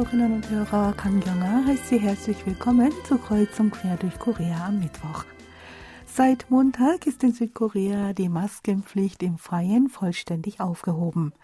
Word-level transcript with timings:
Hörerinnen 0.00 0.32
und 0.32 0.48
Hörer, 0.48 0.94
Kang 0.94 1.20
Kyung-ah 1.20 1.62
heißt 1.66 1.88
Sie 1.88 1.98
herzlich 1.98 2.46
willkommen 2.46 2.90
zu 3.06 3.18
Kreuzung 3.18 3.70
quer 3.70 3.98
durch 3.98 4.18
Korea 4.18 4.68
am 4.68 4.78
Mittwoch. 4.78 5.26
Seit 6.06 6.50
Montag 6.50 7.06
ist 7.06 7.22
in 7.22 7.34
Südkorea 7.34 8.14
die 8.14 8.30
Maskenpflicht 8.30 9.22
im 9.22 9.36
Freien 9.36 9.90
vollständig 9.90 10.58
aufgehoben. 10.58 11.34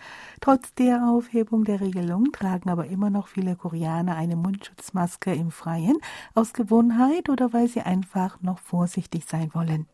Trotz 0.41 0.73
der 0.73 1.06
Aufhebung 1.06 1.64
der 1.64 1.82
Regelung 1.82 2.32
tragen 2.32 2.70
aber 2.70 2.87
immer 2.87 3.11
noch 3.11 3.29
viele 3.29 3.56
Koreaner 3.56 4.16
eine 4.16 4.37
Mundschutzmaske 4.37 5.34
im 5.34 5.51
Freien 5.51 5.98
aus 6.34 6.54
Gewohnheit 6.54 7.29
oder 7.29 7.52
weil 7.52 7.68
sie 7.68 7.82
einfach 7.82 8.41
noch 8.41 8.59
vorsichtig 8.59 9.27
sein 9.27 9.51
wollen. 9.52 9.84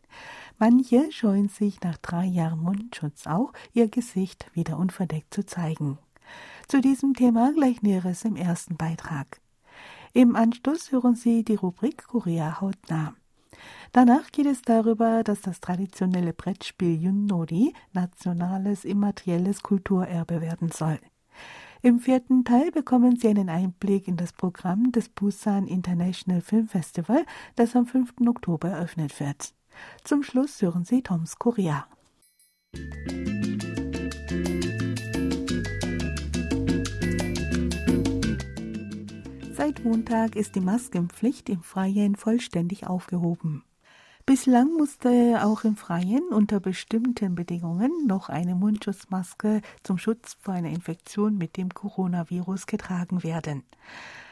Manche 0.57 1.11
scheuen 1.11 1.49
sich 1.49 1.81
nach 1.81 1.97
drei 1.97 2.23
Jahren 2.23 2.61
Mundschutz 2.61 3.27
auch, 3.27 3.51
ihr 3.73 3.89
Gesicht 3.89 4.49
wieder 4.53 4.77
unverdeckt 4.77 5.33
zu 5.33 5.45
zeigen. 5.45 5.97
Zu 6.73 6.81
diesem 6.81 7.13
Thema 7.13 7.53
gleich 7.53 7.83
Näheres 7.83 8.25
im 8.25 8.35
ersten 8.35 8.77
Beitrag. 8.77 9.39
Im 10.13 10.35
Anschluss 10.35 10.91
hören 10.91 11.13
Sie 11.13 11.43
die 11.43 11.53
Rubrik 11.53 12.07
Korea 12.07 12.61
hautnah. 12.61 13.13
Danach 13.91 14.31
geht 14.31 14.47
es 14.47 14.63
darüber, 14.63 15.23
dass 15.23 15.41
das 15.41 15.59
traditionelle 15.59 16.33
Brettspiel 16.33 16.99
Yunnori 16.99 17.75
nationales 17.91 18.85
immaterielles 18.85 19.61
Kulturerbe 19.61 20.41
werden 20.41 20.71
soll. 20.71 20.97
Im 21.83 21.99
vierten 21.99 22.43
Teil 22.43 22.71
bekommen 22.71 23.17
Sie 23.17 23.27
einen 23.27 23.49
Einblick 23.49 24.07
in 24.07 24.17
das 24.17 24.33
Programm 24.33 24.91
des 24.91 25.09
Busan 25.09 25.67
International 25.67 26.41
Film 26.41 26.67
Festival, 26.67 27.23
das 27.55 27.75
am 27.75 27.85
5. 27.85 28.15
Oktober 28.25 28.69
eröffnet 28.69 29.19
wird. 29.19 29.53
Zum 30.03 30.23
Schluss 30.23 30.59
hören 30.59 30.85
Sie 30.85 31.03
Toms 31.03 31.37
Korea. 31.37 31.85
Seit 39.65 39.85
Montag 39.85 40.35
ist 40.35 40.55
die 40.55 40.59
Maskenpflicht 40.59 41.47
im 41.47 41.63
Freien 41.63 42.17
vollständig 42.17 42.85
aufgehoben. 42.85 43.63
Bislang 44.25 44.73
musste 44.75 45.39
auch 45.41 45.63
im 45.63 45.77
Freien 45.77 46.27
unter 46.31 46.59
bestimmten 46.59 47.35
Bedingungen 47.35 48.05
noch 48.05 48.27
eine 48.27 48.55
Mundschutzmaske 48.55 49.61
zum 49.81 49.97
Schutz 49.97 50.35
vor 50.41 50.53
einer 50.53 50.67
Infektion 50.67 51.37
mit 51.37 51.55
dem 51.55 51.73
Coronavirus 51.73 52.67
getragen 52.67 53.23
werden. 53.23 53.63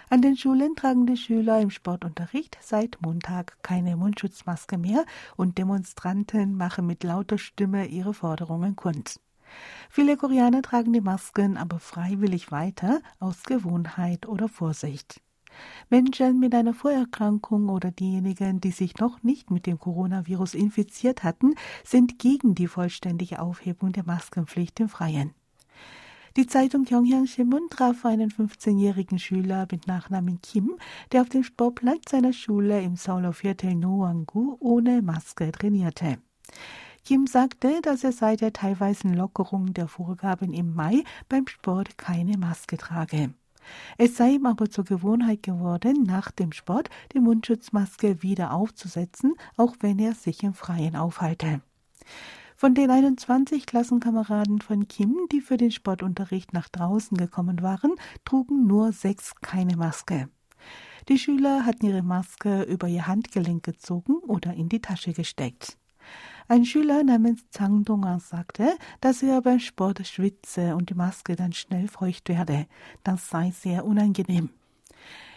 An 0.09 0.21
den 0.21 0.35
Schulen 0.35 0.75
tragen 0.75 1.05
die 1.05 1.15
Schüler 1.15 1.61
im 1.61 1.69
Sportunterricht 1.69 2.57
seit 2.59 2.97
Montag 3.01 3.63
keine 3.63 3.95
Mundschutzmaske 3.95 4.77
mehr 4.77 5.05
und 5.37 5.57
Demonstranten 5.57 6.57
machen 6.57 6.85
mit 6.85 7.05
lauter 7.05 7.37
Stimme 7.37 7.85
ihre 7.85 8.13
Forderungen 8.13 8.75
kund. 8.75 9.21
Viele 9.89 10.17
Koreaner 10.17 10.61
tragen 10.61 10.93
die 10.93 11.01
Masken 11.01 11.57
aber 11.57 11.79
freiwillig 11.79 12.51
weiter 12.51 13.01
aus 13.19 13.43
Gewohnheit 13.43 14.27
oder 14.27 14.47
Vorsicht. 14.47 15.21
Menschen 15.89 16.39
mit 16.39 16.55
einer 16.55 16.73
Vorerkrankung 16.73 17.69
oder 17.69 17.91
diejenigen, 17.91 18.61
die 18.61 18.71
sich 18.71 18.97
noch 18.97 19.21
nicht 19.23 19.51
mit 19.51 19.65
dem 19.65 19.79
Coronavirus 19.79 20.53
infiziert 20.53 21.23
hatten, 21.23 21.55
sind 21.83 22.19
gegen 22.19 22.55
die 22.55 22.67
vollständige 22.67 23.41
Aufhebung 23.41 23.91
der 23.91 24.05
Maskenpflicht 24.05 24.79
im 24.79 24.89
Freien. 24.89 25.33
Die 26.37 26.47
Zeitung 26.47 26.85
Gyeongyang 26.85 27.27
Shimun 27.27 27.67
traf 27.69 28.05
einen 28.05 28.31
15-jährigen 28.31 29.19
Schüler 29.19 29.67
mit 29.69 29.87
Nachnamen 29.87 30.41
Kim, 30.41 30.77
der 31.11 31.23
auf 31.23 31.29
dem 31.29 31.43
Sportplatz 31.43 32.11
seiner 32.11 32.31
Schule 32.31 32.81
im 32.81 32.95
Seouler 32.95 33.33
Viertel 33.33 33.75
Noanggu 33.75 34.55
ohne 34.61 35.01
Maske 35.01 35.51
trainierte. 35.51 36.19
Kim 37.03 37.25
sagte, 37.25 37.81
dass 37.81 38.03
er 38.03 38.11
seit 38.11 38.41
der 38.41 38.53
teilweisen 38.53 39.13
Lockerung 39.13 39.73
der 39.73 39.87
Vorgaben 39.87 40.53
im 40.53 40.75
Mai 40.75 41.03
beim 41.29 41.47
Sport 41.47 41.97
keine 41.97 42.37
Maske 42.37 42.77
trage. 42.77 43.33
Es 43.97 44.17
sei 44.17 44.31
ihm 44.31 44.45
aber 44.45 44.69
zur 44.69 44.85
Gewohnheit 44.85 45.43
geworden, 45.43 46.03
nach 46.03 46.31
dem 46.31 46.51
Sport 46.51 46.89
die 47.13 47.19
Mundschutzmaske 47.19 48.21
wieder 48.23 48.53
aufzusetzen, 48.53 49.35
auch 49.57 49.75
wenn 49.79 49.99
er 49.99 50.13
sich 50.13 50.43
im 50.43 50.53
Freien 50.53 50.95
aufhalte. 50.95 51.61
Von 52.55 52.75
den 52.75 52.91
21 52.91 53.65
Klassenkameraden 53.65 54.61
von 54.61 54.87
Kim, 54.87 55.15
die 55.31 55.41
für 55.41 55.57
den 55.57 55.71
Sportunterricht 55.71 56.53
nach 56.53 56.69
draußen 56.69 57.17
gekommen 57.17 57.63
waren, 57.63 57.95
trugen 58.23 58.67
nur 58.67 58.91
sechs 58.91 59.33
keine 59.41 59.75
Maske. 59.77 60.29
Die 61.09 61.17
Schüler 61.17 61.65
hatten 61.65 61.87
ihre 61.87 62.03
Maske 62.03 62.61
über 62.63 62.87
ihr 62.87 63.07
Handgelenk 63.07 63.63
gezogen 63.63 64.17
oder 64.17 64.53
in 64.53 64.69
die 64.69 64.79
Tasche 64.79 65.13
gesteckt. 65.13 65.77
Ein 66.51 66.65
Schüler 66.65 67.01
namens 67.05 67.49
Zhang 67.51 67.85
Donga 67.85 68.19
sagte, 68.19 68.73
dass 68.99 69.23
er 69.23 69.41
beim 69.41 69.61
Sport 69.61 70.05
schwitze 70.05 70.75
und 70.75 70.89
die 70.89 70.95
Maske 70.95 71.37
dann 71.37 71.53
schnell 71.53 71.87
feucht 71.87 72.27
werde. 72.27 72.65
Das 73.05 73.29
sei 73.29 73.51
sehr 73.51 73.85
unangenehm. 73.85 74.49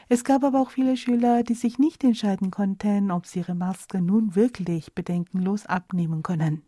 Es 0.08 0.24
gab 0.24 0.42
aber 0.42 0.60
auch 0.60 0.70
viele 0.70 0.96
Schüler, 0.96 1.44
die 1.44 1.54
sich 1.54 1.78
nicht 1.78 2.02
entscheiden 2.02 2.50
konnten, 2.50 3.12
ob 3.12 3.26
sie 3.26 3.38
ihre 3.38 3.54
Maske 3.54 4.02
nun 4.02 4.34
wirklich 4.34 4.92
bedenkenlos 4.92 5.66
abnehmen 5.66 6.24
können. 6.24 6.62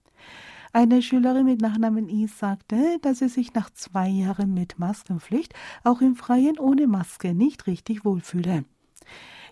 Eine 0.72 1.02
Schülerin 1.02 1.46
mit 1.46 1.60
Nachnamen 1.60 2.08
I 2.08 2.28
sagte, 2.28 2.98
dass 3.02 3.18
sie 3.18 3.28
sich 3.28 3.52
nach 3.52 3.70
zwei 3.70 4.06
Jahren 4.06 4.54
mit 4.54 4.78
Maskenpflicht 4.78 5.54
auch 5.82 6.00
im 6.00 6.14
Freien 6.14 6.60
ohne 6.60 6.86
Maske 6.86 7.34
nicht 7.34 7.66
richtig 7.66 8.04
wohlfühle. 8.04 8.64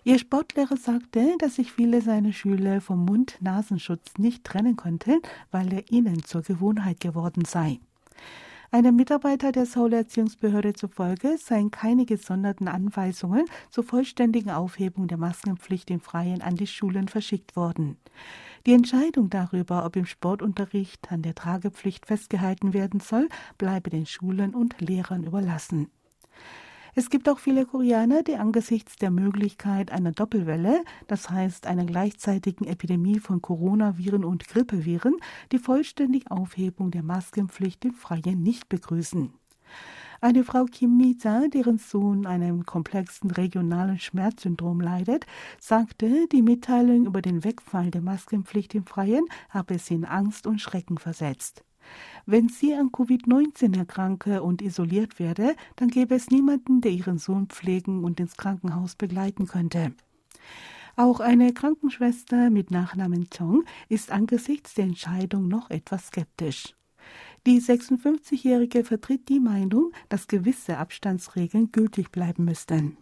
Ihr 0.07 0.19
Sportlehrer 0.19 0.77
sagte, 0.77 1.35
dass 1.39 1.55
sich 1.55 1.71
viele 1.71 1.99
seiner 1.99 2.31
Schüler 2.31 2.79
vom 2.79 3.05
Mund-Nasenschutz 3.05 4.19
nicht 4.19 4.43
trennen 4.43 4.75
konnten, 4.75 5.19
weil 5.49 5.73
er 5.73 5.91
ihnen 5.91 6.23
zur 6.23 6.43
Gewohnheit 6.43 6.99
geworden 6.99 7.43
sei. 7.43 7.79
Einem 8.69 8.95
Mitarbeiter 8.97 9.51
der 9.51 9.65
Seouler 9.65 9.97
Erziehungsbehörde 9.97 10.73
zufolge 10.73 11.39
seien 11.39 11.71
keine 11.71 12.05
gesonderten 12.05 12.67
Anweisungen 12.67 13.45
zur 13.71 13.83
vollständigen 13.83 14.51
Aufhebung 14.51 15.07
der 15.07 15.17
Maskenpflicht 15.17 15.89
im 15.89 16.01
Freien 16.01 16.43
an 16.43 16.55
die 16.55 16.67
Schulen 16.67 17.07
verschickt 17.07 17.55
worden. 17.55 17.97
Die 18.67 18.73
Entscheidung 18.73 19.31
darüber, 19.31 19.87
ob 19.87 19.95
im 19.95 20.05
Sportunterricht 20.05 21.11
an 21.11 21.23
der 21.23 21.33
Tragepflicht 21.33 22.05
festgehalten 22.05 22.73
werden 22.73 22.99
soll, 22.99 23.27
bleibe 23.57 23.89
den 23.89 24.05
Schulen 24.05 24.53
und 24.53 24.79
Lehrern 24.81 25.23
überlassen. 25.23 25.89
Es 26.97 27.09
gibt 27.09 27.27
auch 27.27 27.39
viele 27.39 27.65
Koreaner, 27.65 28.23
die 28.23 28.37
angesichts 28.37 28.95
der 28.95 29.11
Möglichkeit 29.11 29.91
einer 29.91 30.13
Doppelwelle, 30.13 30.81
das 31.07 31.29
heißt 31.29 31.67
einer 31.67 31.83
gleichzeitigen 31.83 32.63
Epidemie 32.63 33.19
von 33.19 33.41
Coronaviren 33.41 34.23
und 34.23 34.47
Grippeviren, 34.47 35.17
die 35.51 35.59
vollständige 35.59 36.31
Aufhebung 36.31 36.91
der 36.91 37.03
Maskenpflicht 37.03 37.83
im 37.83 37.95
Freien 37.95 38.41
nicht 38.41 38.69
begrüßen. 38.69 39.33
Eine 40.21 40.45
Frau 40.45 40.63
Kim 40.63 40.95
Mi-za, 40.95 41.49
deren 41.49 41.79
Sohn 41.79 42.25
einem 42.25 42.65
komplexen 42.65 43.29
regionalen 43.29 43.99
Schmerzsyndrom 43.99 44.79
leidet, 44.79 45.25
sagte, 45.59 46.27
die 46.31 46.41
Mitteilung 46.41 47.07
über 47.07 47.21
den 47.21 47.43
Wegfall 47.43 47.91
der 47.91 48.01
Maskenpflicht 48.01 48.73
im 48.73 48.85
Freien 48.85 49.25
habe 49.49 49.79
sie 49.79 49.95
in 49.95 50.05
Angst 50.05 50.47
und 50.47 50.61
Schrecken 50.61 50.97
versetzt. 50.97 51.65
Wenn 52.25 52.49
sie 52.49 52.73
an 52.73 52.89
Covid-19 52.89 53.77
erkranke 53.77 54.41
und 54.41 54.61
isoliert 54.61 55.19
werde, 55.19 55.55
dann 55.75 55.89
gäbe 55.89 56.15
es 56.15 56.31
niemanden, 56.31 56.81
der 56.81 56.91
ihren 56.91 57.17
Sohn 57.19 57.47
pflegen 57.47 58.03
und 58.03 58.19
ins 58.19 58.37
Krankenhaus 58.37 58.95
begleiten 58.95 59.47
könnte. 59.47 59.93
Auch 60.95 61.19
eine 61.19 61.53
Krankenschwester 61.53 62.49
mit 62.49 62.71
Nachnamen 62.71 63.29
Tong 63.29 63.65
ist 63.89 64.11
angesichts 64.11 64.73
der 64.75 64.85
Entscheidung 64.85 65.47
noch 65.47 65.69
etwas 65.69 66.07
skeptisch. 66.07 66.73
Die 67.45 67.61
56-Jährige 67.61 68.83
vertritt 68.83 69.29
die 69.29 69.39
Meinung, 69.39 69.91
dass 70.09 70.27
gewisse 70.27 70.77
Abstandsregeln 70.77 71.71
gültig 71.71 72.11
bleiben 72.11 72.45
müssten. 72.45 72.97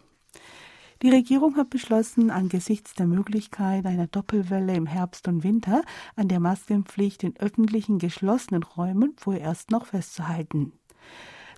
Die 1.03 1.09
Regierung 1.09 1.57
hat 1.57 1.69
beschlossen, 1.69 2.31
angesichts 2.31 2.93
der 2.93 3.07
Möglichkeit 3.07 3.85
einer 3.85 4.07
Doppelwelle 4.07 4.73
im 4.73 4.85
Herbst 4.85 5.27
und 5.27 5.43
Winter 5.43 5.81
an 6.15 6.29
der 6.29 6.39
Maskenpflicht 6.39 7.23
in 7.23 7.35
öffentlichen 7.35 7.99
geschlossenen 7.99 8.63
Räumen 8.63 9.11
vorerst 9.17 9.69
noch 9.69 9.87
festzuhalten. 9.87 10.71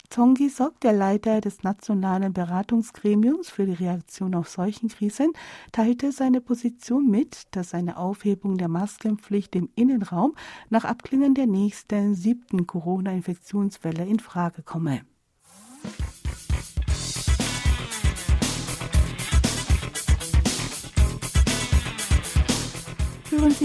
Zongi 0.09 0.49
Sok, 0.49 0.79
der 0.79 0.93
Leiter 0.93 1.41
des 1.41 1.61
Nationalen 1.61 2.33
Beratungsgremiums 2.33 3.51
für 3.51 3.67
die 3.67 3.73
Reaktion 3.73 4.33
auf 4.33 4.49
Seuchenkrisen, 4.49 5.31
teilte 5.71 6.11
seine 6.11 6.41
Position 6.41 7.07
mit, 7.07 7.43
dass 7.51 7.75
eine 7.75 7.97
Aufhebung 7.97 8.57
der 8.57 8.67
Maskenpflicht 8.67 9.55
im 9.55 9.69
Innenraum 9.75 10.33
nach 10.71 10.85
Abklingen 10.85 11.35
der 11.35 11.45
nächsten 11.45 12.15
siebten 12.15 12.65
Corona-Infektionswelle 12.65 14.07
in 14.07 14.19
Frage 14.19 14.63
komme. 14.63 15.01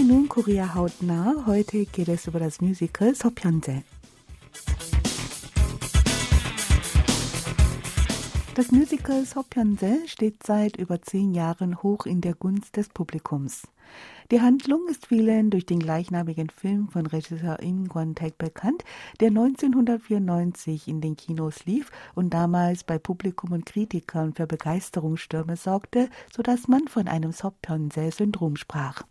Sie 0.00 0.04
nun 0.04 0.26
Korea 0.26 0.74
hautnah. 0.74 1.44
Heute 1.44 1.84
geht 1.84 2.08
es 2.08 2.26
über 2.26 2.40
das 2.40 2.62
Musical 2.62 3.14
서편제. 3.14 3.82
Das 8.54 8.72
Musical 8.72 9.26
Sopyeonse 9.26 9.98
steht 10.06 10.42
seit 10.46 10.78
über 10.78 11.02
zehn 11.02 11.34
Jahren 11.34 11.82
hoch 11.82 12.06
in 12.06 12.22
der 12.22 12.32
Gunst 12.32 12.78
des 12.78 12.88
Publikums. 12.88 13.68
Die 14.30 14.40
Handlung 14.40 14.88
ist 14.88 15.08
vielen 15.08 15.50
durch 15.50 15.66
den 15.66 15.80
gleichnamigen 15.80 16.48
Film 16.48 16.88
von 16.88 17.04
Regisseur 17.04 17.60
Im 17.60 17.86
Kwon-taek 17.90 18.38
bekannt, 18.38 18.82
der 19.20 19.28
1994 19.28 20.88
in 20.88 21.02
den 21.02 21.16
Kinos 21.16 21.66
lief 21.66 21.90
und 22.14 22.32
damals 22.32 22.82
bei 22.82 22.98
Publikum 22.98 23.52
und 23.52 23.66
Kritikern 23.66 24.32
für 24.32 24.46
Begeisterungsstürme 24.46 25.56
sorgte, 25.56 26.08
sodass 26.34 26.66
man 26.66 26.88
von 26.88 27.08
einem 27.08 27.32
Sopyeonse-Syndrom 27.32 28.56
sprach. 28.56 29.02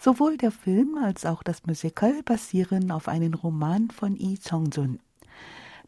Sowohl 0.00 0.36
der 0.36 0.50
Film 0.50 0.98
als 1.02 1.24
auch 1.24 1.42
das 1.42 1.66
Musical 1.66 2.22
basieren 2.24 2.90
auf 2.90 3.08
einem 3.08 3.34
Roman 3.34 3.90
von 3.90 4.14
Lee 4.16 4.36
Chong-sun. 4.36 4.98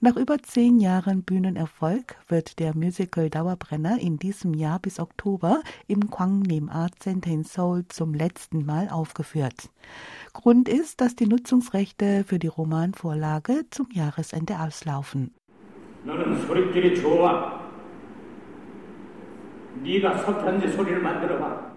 Nach 0.01 0.17
über 0.17 0.39
zehn 0.43 0.79
Jahren 0.79 1.23
Bühnenerfolg 1.23 2.17
wird 2.29 2.59
der 2.59 2.77
Musical 2.77 3.31
Dauerbrenner 3.31 3.99
in 3.99 4.19
diesem 4.19 4.53
Jahr 4.53 4.79
bis 4.79 5.01
Oktober 5.01 5.63
im 5.87 6.11
Kwangnim 6.11 6.69
Art 6.69 6.93
Center 7.01 7.31
in 7.31 7.45
Seoul 7.45 7.87
zum 7.89 8.13
letzten 8.13 8.67
Mal 8.67 8.91
aufgeführt. 8.91 9.71
Grund 10.35 10.69
ist, 10.69 11.01
dass 11.01 11.17
die 11.17 11.27
Nutzungsrechte 11.27 12.25
für 12.25 12.39
die 12.39 12.47
Romanvorlage 12.47 13.65
zum 13.71 13.89
Jahresende 13.91 14.61
auslaufen. 14.61 15.33
너는 16.07 16.47
소리끼리 16.47 16.95
좋아. 17.01 17.67
네가 19.83 20.19
서편지 20.19 20.71
소리를 20.73 21.01
만들어봐. 21.03 21.70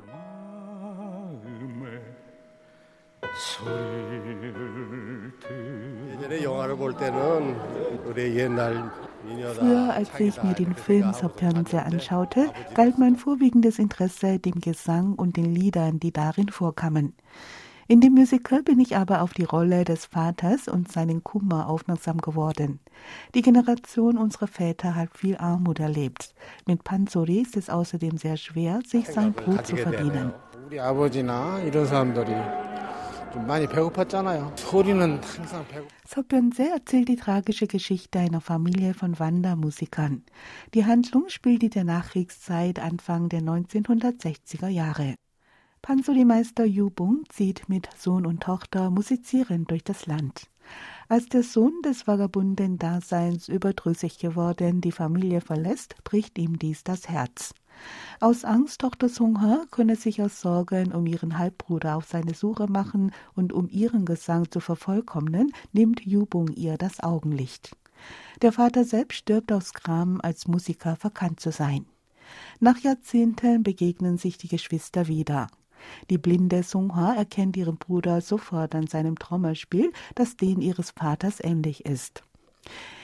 Früher, 9.54 9.94
als 9.94 10.20
ich 10.20 10.42
mir 10.42 10.54
den 10.54 10.75
Film 10.75 11.12
Sopjanse 11.12 11.82
anschaute, 11.82 12.50
galt 12.75 12.98
mein 12.98 13.16
vorwiegendes 13.16 13.78
Interesse 13.78 14.38
dem 14.38 14.60
Gesang 14.60 15.14
und 15.14 15.36
den 15.36 15.52
Liedern, 15.52 15.98
die 15.98 16.12
darin 16.12 16.48
vorkamen. 16.48 17.14
In 17.86 18.00
dem 18.00 18.14
Musical 18.14 18.62
bin 18.62 18.81
ich 18.81 18.96
aber 18.96 19.20
auf 19.20 19.34
die 19.34 19.44
Rolle 19.44 19.84
des 19.84 20.06
Vaters 20.06 20.69
und 20.69 20.90
seinen 20.90 21.22
Kummer 21.22 21.69
aufmerksam 21.69 22.19
geworden. 22.19 22.81
Die 23.34 23.42
Generation 23.42 24.16
unserer 24.16 24.46
Väter 24.46 24.94
hat 24.94 25.10
viel 25.19 25.36
Armut 25.36 25.81
erlebt. 25.81 26.34
Mit 26.66 26.82
Panzori 26.82 27.40
ist 27.40 27.58
es 27.58 27.69
außerdem 27.69 28.16
sehr 28.16 28.38
schwer, 28.38 28.81
sich 28.86 29.08
sein 29.08 29.34
Brot 29.34 29.66
zu 29.66 29.76
verdienen. 29.76 30.32
Sopyeonse 36.06 36.70
erzählt 36.70 37.08
die 37.08 37.16
tragische 37.16 37.66
Geschichte 37.66 38.20
einer 38.20 38.40
Familie 38.40 38.94
von 38.94 39.19
Wandermusikern. 39.19 40.22
Die 40.72 40.84
Handlung 40.86 41.28
spielt 41.28 41.64
in 41.64 41.70
der 41.70 41.84
Nachkriegszeit 41.84 42.78
Anfang 42.78 43.28
der 43.28 43.40
1960er 43.40 44.69
Jahre. 44.69 45.16
Pansori-Meister 45.82 46.64
Yubung 46.64 47.25
zieht 47.28 47.69
mit 47.69 47.88
Sohn 47.98 48.25
und 48.25 48.42
Tochter 48.42 48.90
musizierend 48.90 49.70
durch 49.70 49.82
das 49.82 50.06
Land. 50.06 50.48
Als 51.08 51.28
der 51.28 51.42
Sohn 51.42 51.82
des 51.84 52.06
vagabunden 52.06 52.78
Daseins 52.78 53.48
überdrüssig 53.48 54.19
geworden 54.19 54.81
die 54.81 54.92
Familie 54.92 55.40
verlässt, 55.40 55.96
bricht 56.04 56.38
ihm 56.38 56.58
dies 56.58 56.84
das 56.84 57.08
Herz. 57.08 57.52
Aus 58.21 58.44
Angst, 58.44 58.81
Tochter 58.81 59.09
Sungha 59.09 59.65
könne 59.71 59.97
sich 59.97 60.23
aus 60.23 60.41
Sorgen 60.41 60.93
um 60.93 61.06
ihren 61.06 61.38
Halbbruder 61.38 61.97
auf 61.97 62.06
seine 62.06 62.35
Suche 62.35 62.67
machen 62.69 63.12
und 63.35 63.53
um 63.53 63.69
ihren 63.69 64.05
Gesang 64.05 64.50
zu 64.50 64.61
vervollkommnen, 64.61 65.53
nimmt 65.73 66.00
Yubung 66.06 66.49
ihr 66.49 66.79
das 66.79 67.00
Augenlicht. 67.00 67.76
Der 68.43 68.53
Vater 68.53 68.85
selbst 68.85 69.17
stirbt 69.17 69.53
aus 69.53 69.73
Gram, 69.73 70.21
als 70.23 70.47
Musiker 70.47 70.97
verkannt 70.97 71.41
zu 71.41 71.50
sein. 71.53 71.87
Nach 72.61 72.79
Jahrzehnten 72.79 73.62
begegnen 73.62 74.19
sich 74.19 74.38
die 74.38 74.49
Geschwister 74.49 75.06
wieder. 75.09 75.49
Die 76.11 76.19
blinde 76.19 76.62
Sungha 76.62 77.15
erkennt 77.15 77.56
ihren 77.56 77.77
Bruder 77.77 78.20
sofort 78.20 78.75
an 78.75 78.87
seinem 78.87 79.19
Trommelspiel, 79.19 79.93
das 80.15 80.37
den 80.37 80.61
ihres 80.61 80.93
Vaters 80.93 81.38
ähnlich 81.43 81.85
ist. 81.85 82.23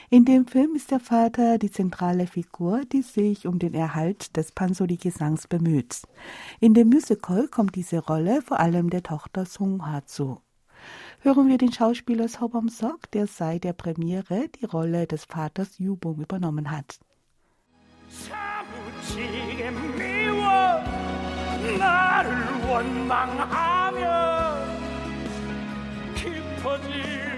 In 0.09 0.25
dem 0.25 0.45
Film 0.47 0.75
ist 0.75 0.91
der 0.91 0.99
Vater 0.99 1.57
die 1.57 1.71
zentrale 1.71 2.27
Figur, 2.27 2.81
die 2.85 3.01
sich 3.01 3.47
um 3.47 3.59
den 3.59 3.73
Erhalt 3.73 4.37
des 4.37 4.51
Pansori-Gesangs 4.51 5.47
bemüht. 5.47 6.03
In 6.59 6.73
dem 6.73 6.89
Musical 6.89 7.47
kommt 7.47 7.75
diese 7.75 7.99
Rolle 7.99 8.41
vor 8.41 8.59
allem 8.59 8.89
der 8.89 9.03
Tochter 9.03 9.45
Sung 9.45 9.85
Ha 9.85 10.05
zu. 10.05 10.39
Hören 11.21 11.47
wir 11.47 11.57
den 11.57 11.71
Schauspieler 11.71 12.27
Sobam 12.27 12.69
Sok, 12.69 13.09
der 13.11 13.27
seit 13.27 13.63
der 13.63 13.73
Premiere 13.73 14.49
die 14.49 14.65
Rolle 14.65 15.07
des 15.07 15.25
Vaters 15.25 15.79
Yubong 15.79 16.21
übernommen 16.21 16.69
hat. 16.69 16.99
나를 21.79 22.31
원망하며 22.67 24.05
깊어질 26.15 26.95
안녕하세요. 26.95 27.28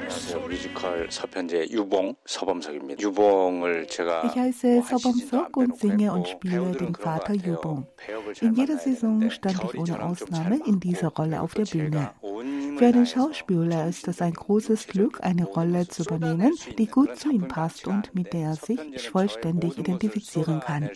뮤지컬 0.47 1.07
서편제 1.12 1.68
유봉 1.69 2.15
서범석입니다. 2.25 3.01
유봉을 3.01 3.88
제가 3.88 4.24
Ich 4.25 4.35
heiße 4.35 4.81
Sobomsok 4.81 5.57
und 5.57 5.77
singe 5.77 6.12
und 6.12 6.27
spiele 6.27 6.71
den 6.71 6.95
Vater 6.95 7.33
Yubong. 7.33 7.85
In 8.41 8.56
jeder 8.56 8.77
Saison 8.77 9.29
stand 9.29 9.62
ich 9.65 9.77
ohne 9.77 10.01
Ausnahme 10.01 10.59
in 10.65 10.79
dieser 10.79 11.09
Rolle 11.09 11.41
auf 11.41 11.53
der 11.53 11.65
Bühne. 11.65 12.12
Für 12.77 12.85
einen 12.85 13.06
Schauspieler 13.06 13.88
ist 13.88 14.07
es 14.07 14.21
ein 14.21 14.33
großes 14.33 14.88
Glück, 14.88 15.19
eine 15.24 15.45
Rolle 15.45 15.88
zu 15.88 16.03
übernehmen, 16.03 16.53
die 16.77 16.88
gut 16.88 17.18
zu 17.18 17.31
ihm 17.31 17.47
passt 17.47 17.88
und 17.88 18.13
mit 18.15 18.31
der 18.33 18.50
er 18.50 18.56
sich 18.56 19.09
vollständig 19.09 19.77
identifizieren 19.77 20.62
kann. 20.62 20.89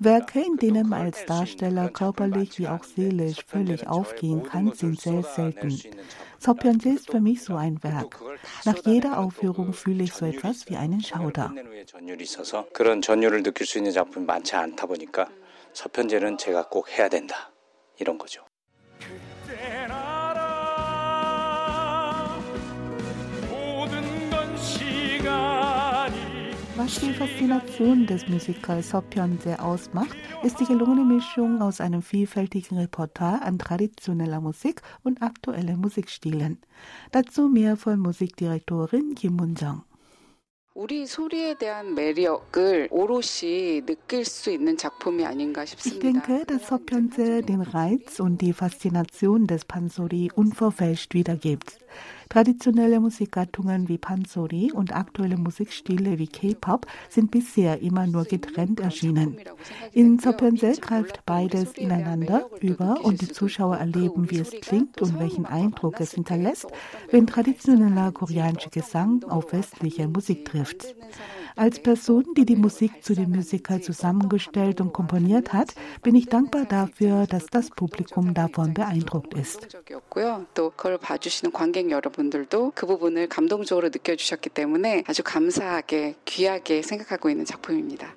Werke, 0.00 0.40
in 0.40 0.56
denen 0.56 0.88
man 0.88 1.02
als 1.02 1.24
Darsteller 1.24 1.88
körperlich 1.88 2.58
wie 2.58 2.68
auch 2.68 2.84
seelisch 2.84 3.44
völlig 3.46 3.86
aufgehen 3.86 4.42
kann, 4.42 4.72
sind 4.72 5.00
sehr 5.00 5.22
selten. 5.22 5.80
Sopyeonje 6.38 6.90
ist 6.90 7.10
für 7.10 7.20
mich 7.20 7.42
so 7.42 7.56
ein 7.56 7.82
Werk. 7.82 8.20
Nach 8.64 8.76
jeder 8.84 9.18
Aufführung 9.18 9.72
fühle 9.72 10.04
ich 10.04 10.12
so 10.12 10.26
etwas 10.26 10.68
wie 10.68 10.76
einen 10.76 11.00
Schauder. 11.02 11.52
그런 12.72 13.02
전율을 13.02 13.42
느낄 13.42 13.66
수 13.66 13.78
있는 13.78 13.92
작품이 13.92 14.26
많지 14.26 14.56
않다 14.56 14.86
보니까 14.86 15.28
서편제는 15.72 16.38
제가 16.38 16.68
꼭 16.68 16.90
해야 16.90 17.08
된다. 17.08 17.50
이런 17.98 18.18
거죠. 18.18 18.44
Was 26.81 26.97
die 27.01 27.11
Faszination 27.11 28.05
des 28.07 28.25
Musicals 28.29 28.91
Sopyeon 28.91 29.37
ausmacht, 29.57 30.15
ist 30.43 30.61
die 30.61 30.65
gelungene 30.65 31.03
Mischung 31.03 31.61
aus 31.61 31.81
einem 31.81 32.01
vielfältigen 32.01 32.77
Repertoire 32.77 33.41
an 33.41 33.59
traditioneller 33.59 34.39
Musik 34.39 34.81
und 35.03 35.21
aktuellen 35.21 35.81
Musikstilen. 35.81 36.61
Dazu 37.11 37.49
mehr 37.49 37.75
von 37.75 37.99
Musikdirektorin 37.99 39.13
Kim 39.13 39.35
Moon-jung. 39.35 39.83
Ich 45.83 45.99
denke, 45.99 46.45
dass 46.47 46.67
Sopyeonse 46.67 47.41
den 47.41 47.61
Reiz 47.61 48.19
und 48.21 48.39
die 48.39 48.53
Faszination 48.53 49.47
des 49.47 49.65
Pansori 49.65 50.31
unverfälscht 50.33 51.13
wiedergibt. 51.13 51.79
Traditionelle 52.29 52.99
Musikgattungen 52.99 53.89
wie 53.89 53.97
Pansori 53.97 54.71
und 54.71 54.95
aktuelle 54.95 55.35
Musikstile 55.35 56.19
wie 56.19 56.27
K-Pop 56.27 56.85
sind 57.09 57.31
bisher 57.31 57.81
immer 57.81 58.05
nur 58.05 58.23
getrennt 58.23 58.79
erschienen. 58.79 59.35
In 59.93 60.19
Sopyeonse 60.19 60.73
greift 60.79 61.25
beides 61.25 61.73
ineinander 61.73 62.47
über 62.61 63.03
und 63.03 63.21
die 63.21 63.29
Zuschauer 63.29 63.77
erleben, 63.77 64.29
wie 64.29 64.41
es 64.41 64.51
klingt 64.61 65.01
und 65.01 65.17
welchen 65.19 65.47
Eindruck 65.47 65.99
es 65.99 66.13
hinterlässt, 66.13 66.67
wenn 67.09 67.25
traditioneller 67.25 68.11
koreanischer 68.11 68.69
Gesang 68.69 69.23
auf 69.23 69.51
westliche 69.51 70.07
Musik 70.07 70.45
trifft. 70.45 70.95
Als 71.58 71.80
Person, 71.80 72.24
die 72.36 72.44
die 72.44 72.56
Musik 72.56 73.02
zu 73.04 73.14
dem 73.14 73.30
Musical 73.30 73.80
zusammengestellt 73.80 74.80
und 74.80 74.92
komponiert 74.92 75.52
hat, 75.52 75.74
bin 76.02 76.14
ich 76.14 76.26
dankbar 76.26 76.64
dafür, 76.64 77.26
dass 77.26 77.46
das 77.46 77.70
Publikum 77.70 78.34
davon 78.34 78.74
beeindruckt 78.74 79.34
ist. 79.34 79.68
분들도 82.14 82.72
그 82.74 82.86
부분을 82.86 83.28
감동적으로 83.28 83.88
느껴주셨기 83.88 84.50
때문에 84.50 85.04
아주 85.06 85.22
감사하게 85.22 86.16
귀하게 86.24 86.82
생각하고 86.82 87.30
있는 87.30 87.44
작품입니다. 87.44 88.16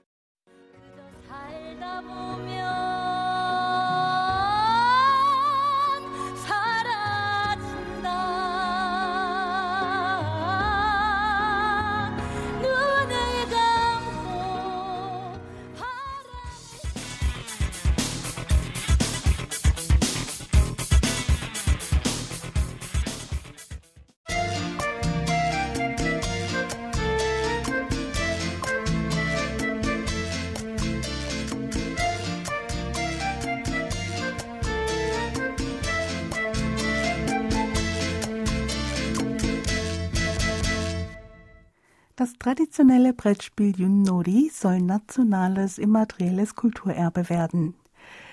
Traditionelle 42.43 43.13
Brettspiel 43.13 43.79
Yunnori 43.79 44.51
soll 44.53 44.81
nationales 44.81 45.79
immaterielles 45.79 46.57
Kulturerbe 46.57 47.31
werden. 47.31 47.75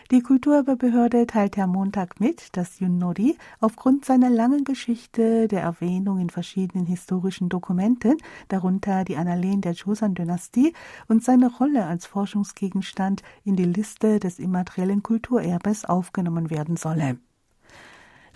Die 0.09 0.21
Kulturerbebehörde 0.21 1.27
teilte 1.27 1.61
am 1.61 1.73
Montag 1.73 2.19
mit, 2.19 2.57
dass 2.57 2.79
Yunnori 2.79 3.37
aufgrund 3.59 4.05
seiner 4.05 4.31
langen 4.31 4.63
Geschichte 4.63 5.47
der 5.47 5.61
Erwähnung 5.61 6.17
in 6.17 6.31
verschiedenen 6.31 6.87
historischen 6.87 7.49
Dokumenten, 7.49 8.17
darunter 8.47 9.03
die 9.03 9.15
Annalen 9.15 9.61
der 9.61 9.73
Joseon-Dynastie 9.73 10.73
und 11.07 11.23
seine 11.23 11.55
Rolle 11.55 11.85
als 11.85 12.07
Forschungsgegenstand 12.07 13.21
in 13.43 13.57
die 13.57 13.65
Liste 13.65 14.19
des 14.19 14.39
immateriellen 14.39 15.03
Kulturerbes 15.03 15.85
aufgenommen 15.85 16.49
werden 16.49 16.77
solle. 16.77 17.19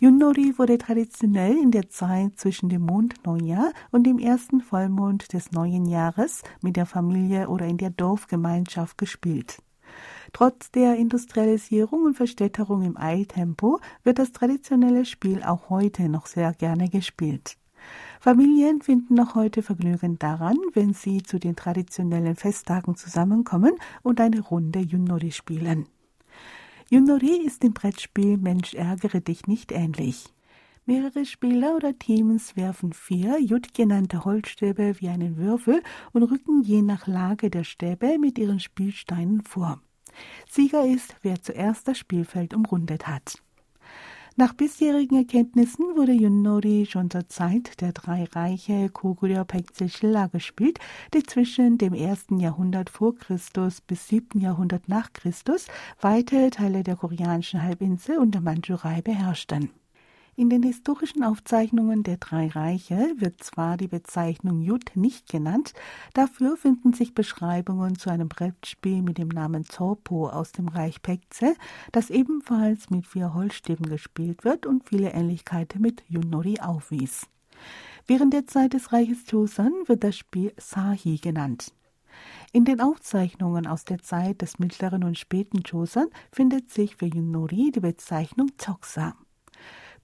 Yunnori 0.03 0.57
wurde 0.57 0.77
traditionell 0.77 1.55
in 1.55 1.72
der 1.72 1.89
Zeit 1.89 2.38
zwischen 2.38 2.67
dem 2.67 2.81
Mondneujahr 2.81 3.72
und 3.89 4.03
dem 4.03 4.19
ersten 4.19 4.60
Vollmond 4.60 5.31
des 5.31 5.53
neuen 5.53 5.86
Jahres 5.86 6.41
mit 6.62 6.75
der 6.75 6.86
Familie 6.86 7.48
oder 7.48 7.67
in 7.67 7.77
der 7.77 7.89
Dorfgemeinschaft 7.89 8.98
gespielt. 8.98 9.60
Trotz 10.33 10.72
der 10.72 10.98
Industrialisierung 10.98 12.03
und 12.03 12.17
Verstädterung 12.17 12.83
im 12.83 12.98
Eiltempo 12.98 13.79
wird 14.03 14.19
das 14.19 14.33
traditionelle 14.33 15.05
Spiel 15.05 15.41
auch 15.41 15.69
heute 15.69 16.10
noch 16.10 16.25
sehr 16.25 16.51
gerne 16.53 16.89
gespielt. 16.89 17.55
Familien 18.19 18.81
finden 18.81 19.13
noch 19.13 19.36
heute 19.36 19.63
Vergnügen 19.63 20.19
daran, 20.19 20.57
wenn 20.74 20.93
sie 20.93 21.24
zu 21.24 21.39
den 21.39 21.55
traditionellen 21.55 22.36
Festtagen 22.36 22.98
zusammenkommen 22.98 23.72
und 24.01 24.19
eine 24.19 24.41
Runde 24.41 24.79
Yunnori 24.79 25.31
spielen. 25.31 25.88
Yunori 26.93 27.43
ist 27.43 27.63
dem 27.63 27.73
Brettspiel 27.73 28.38
Mensch 28.38 28.75
ärgere 28.75 29.19
dich 29.19 29.47
nicht 29.47 29.71
ähnlich. 29.71 30.25
Mehrere 30.85 31.25
Spieler 31.25 31.75
oder 31.75 31.97
Teams 31.97 32.55
werfen 32.55 32.93
vier 32.93 33.41
Jut 33.41 33.73
genannte 33.73 34.25
Holzstäbe 34.25 34.93
wie 35.00 35.09
einen 35.09 35.38
Würfel 35.38 35.81
und 36.12 36.21
rücken 36.21 36.62
je 36.62 36.83
nach 36.83 37.07
Lage 37.07 37.50
der 37.50 37.63
Stäbe 37.63 38.19
mit 38.19 38.38
ihren 38.38 38.59
Spielsteinen 38.59 39.41
vor. 39.41 39.81
Sieger 40.47 40.85
ist, 40.85 41.15
wer 41.23 41.41
zuerst 41.41 41.88
das 41.88 41.97
Spielfeld 41.97 42.53
umrundet 42.53 43.07
hat. 43.07 43.42
Nach 44.35 44.53
bisherigen 44.53 45.17
Erkenntnissen 45.17 45.95
wurde 45.95 46.11
Yunnori 46.11 46.87
schon 46.89 47.11
zur 47.11 47.29
Zeit 47.29 47.79
der 47.81 47.91
drei 47.91 48.23
Reiche 48.23 48.89
Koguryo 48.89 49.45
Paekje 49.45 49.87
gespielt, 50.31 50.79
die 51.13 51.21
zwischen 51.21 51.77
dem 51.77 51.93
ersten 51.93 52.39
Jahrhundert 52.39 52.89
vor 52.89 53.15
Christus 53.15 53.81
bis 53.81 54.07
siebten 54.07 54.39
Jahrhundert 54.39 54.89
nach 54.89 55.13
Christus 55.13 55.67
weite 56.01 56.49
Teile 56.49 56.81
der 56.81 56.95
koreanischen 56.95 57.61
Halbinsel 57.61 58.17
und 58.17 58.31
der 58.31 58.41
Mandschurei 58.41 59.03
beherrschten. 59.03 59.69
In 60.35 60.49
den 60.49 60.63
historischen 60.63 61.23
Aufzeichnungen 61.23 62.01
der 62.01 62.17
drei 62.17 62.47
Reiche 62.47 63.13
wird 63.17 63.43
zwar 63.43 63.77
die 63.77 63.87
Bezeichnung 63.87 64.61
Jud 64.61 64.83
nicht 64.95 65.29
genannt, 65.29 65.73
dafür 66.15 66.57
finden 66.57 66.91
sich 66.91 67.13
Beschreibungen 67.13 67.99
zu 67.99 68.09
einem 68.09 68.29
Brettspiel 68.29 69.03
mit 69.03 69.19
dem 69.19 69.27
Namen 69.27 69.63
Zorpo 69.63 70.29
aus 70.29 70.51
dem 70.51 70.69
Reich 70.69 71.03
Pekze, 71.03 71.53
das 71.91 72.09
ebenfalls 72.09 72.89
mit 72.89 73.05
vier 73.05 73.35
Holzstäben 73.35 73.85
gespielt 73.87 74.43
wird 74.43 74.65
und 74.65 74.89
viele 74.89 75.11
Ähnlichkeiten 75.11 75.79
mit 75.79 76.03
Yunori 76.07 76.59
aufwies. 76.59 77.27
Während 78.07 78.33
der 78.33 78.47
Zeit 78.47 78.73
des 78.73 78.91
Reiches 78.91 79.29
Joseon 79.29 79.71
wird 79.85 80.03
das 80.03 80.17
Spiel 80.17 80.51
Sahi 80.57 81.17
genannt. 81.17 81.71
In 82.51 82.65
den 82.65 82.81
Aufzeichnungen 82.81 83.67
aus 83.67 83.85
der 83.85 83.99
Zeit 83.99 84.41
des 84.41 84.57
mittleren 84.57 85.03
und 85.03 85.19
späten 85.19 85.61
Joseon 85.63 86.09
findet 86.31 86.71
sich 86.71 86.95
für 86.95 87.05
Yunori 87.05 87.71
die 87.71 87.81
Bezeichnung 87.81 88.49
Zoksa. 88.57 89.15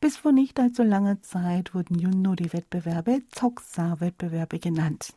Bis 0.01 0.15
vor 0.15 0.31
nicht 0.31 0.59
allzu 0.59 0.83
langer 0.83 1.21
Zeit 1.21 1.73
wurden 1.75 1.99
Yunori-Wettbewerbe 1.99 3.21
Zoksa-Wettbewerbe 3.31 4.59
genannt. 4.59 5.13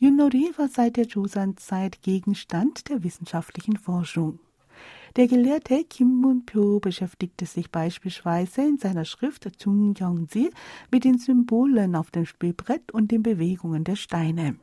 Yunori 0.00 0.52
war 0.56 0.68
seit 0.68 0.96
der 0.96 1.06
Joseon-Zeit 1.06 2.02
Gegenstand 2.02 2.88
der 2.88 3.04
wissenschaftlichen 3.04 3.76
Forschung. 3.76 4.40
Der 5.16 5.28
Gelehrte 5.28 5.84
Kim 5.84 6.20
Mun-pyo 6.20 6.80
beschäftigte 6.80 7.46
sich 7.46 7.70
beispielsweise 7.70 8.62
in 8.62 8.78
seiner 8.78 9.04
Schrift 9.04 9.48
Chung 9.58 9.94
Yong-si 9.94 10.50
mit 10.90 11.04
den 11.04 11.18
Symbolen 11.18 11.94
auf 11.94 12.10
dem 12.10 12.26
Spielbrett 12.26 12.92
und 12.92 13.10
den 13.10 13.22
Bewegungen 13.22 13.84
der 13.84 13.96
Steine. 13.96 14.56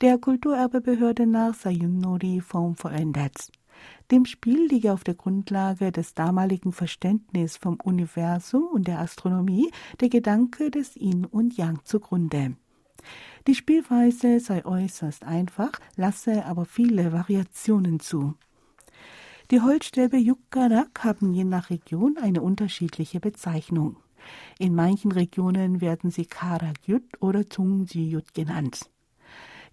Der 0.00 0.18
Kulturerbebehörde 0.18 1.26
nach 1.26 1.54
sei 1.54 1.70
Yunori 1.70 2.40
formvollendet. 2.40 3.50
Dem 4.12 4.26
Spiel 4.26 4.66
liege 4.66 4.92
auf 4.92 5.04
der 5.04 5.14
Grundlage 5.14 5.90
des 5.90 6.12
damaligen 6.12 6.72
Verständnisses 6.72 7.56
vom 7.56 7.78
Universum 7.82 8.64
und 8.64 8.86
der 8.86 8.98
Astronomie 8.98 9.70
der 10.02 10.10
Gedanke 10.10 10.70
des 10.70 10.96
Yin 10.96 11.24
und 11.24 11.56
Yang 11.56 11.82
zugrunde. 11.84 12.54
Die 13.46 13.54
Spielweise 13.54 14.38
sei 14.38 14.66
äußerst 14.66 15.24
einfach, 15.24 15.72
lasse 15.96 16.44
aber 16.44 16.66
viele 16.66 17.14
Variationen 17.14 18.00
zu. 18.00 18.34
Die 19.50 19.62
Holzstäbe 19.62 20.18
Yukkarak 20.18 21.04
haben 21.04 21.32
je 21.32 21.44
nach 21.44 21.70
Region 21.70 22.18
eine 22.18 22.42
unterschiedliche 22.42 23.18
Bezeichnung. 23.18 23.96
In 24.58 24.74
manchen 24.74 25.12
Regionen 25.12 25.80
werden 25.80 26.10
sie 26.10 26.26
Karagyut 26.26 27.04
oder 27.20 27.48
Tungji-Jut 27.48 28.34
genannt. 28.34 28.90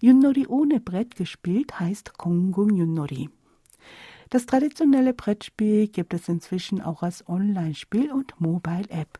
Yunnori 0.00 0.46
ohne 0.46 0.80
Brett 0.80 1.14
gespielt 1.14 1.78
heißt 1.78 2.16
Kongung 2.16 2.74
Yunnori. 2.74 3.28
Das 4.30 4.46
traditionelle 4.46 5.12
Brettspiel 5.12 5.88
gibt 5.88 6.14
es 6.14 6.28
inzwischen 6.28 6.80
auch 6.80 7.02
als 7.02 7.28
Online-Spiel 7.28 8.12
und 8.12 8.40
Mobile-App. 8.40 9.18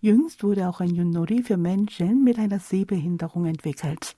Jüngst 0.00 0.42
wurde 0.42 0.66
auch 0.66 0.80
ein 0.80 0.94
Yunori 0.94 1.42
für 1.42 1.58
Menschen 1.58 2.24
mit 2.24 2.38
einer 2.38 2.58
Sehbehinderung 2.58 3.44
entwickelt. 3.44 4.16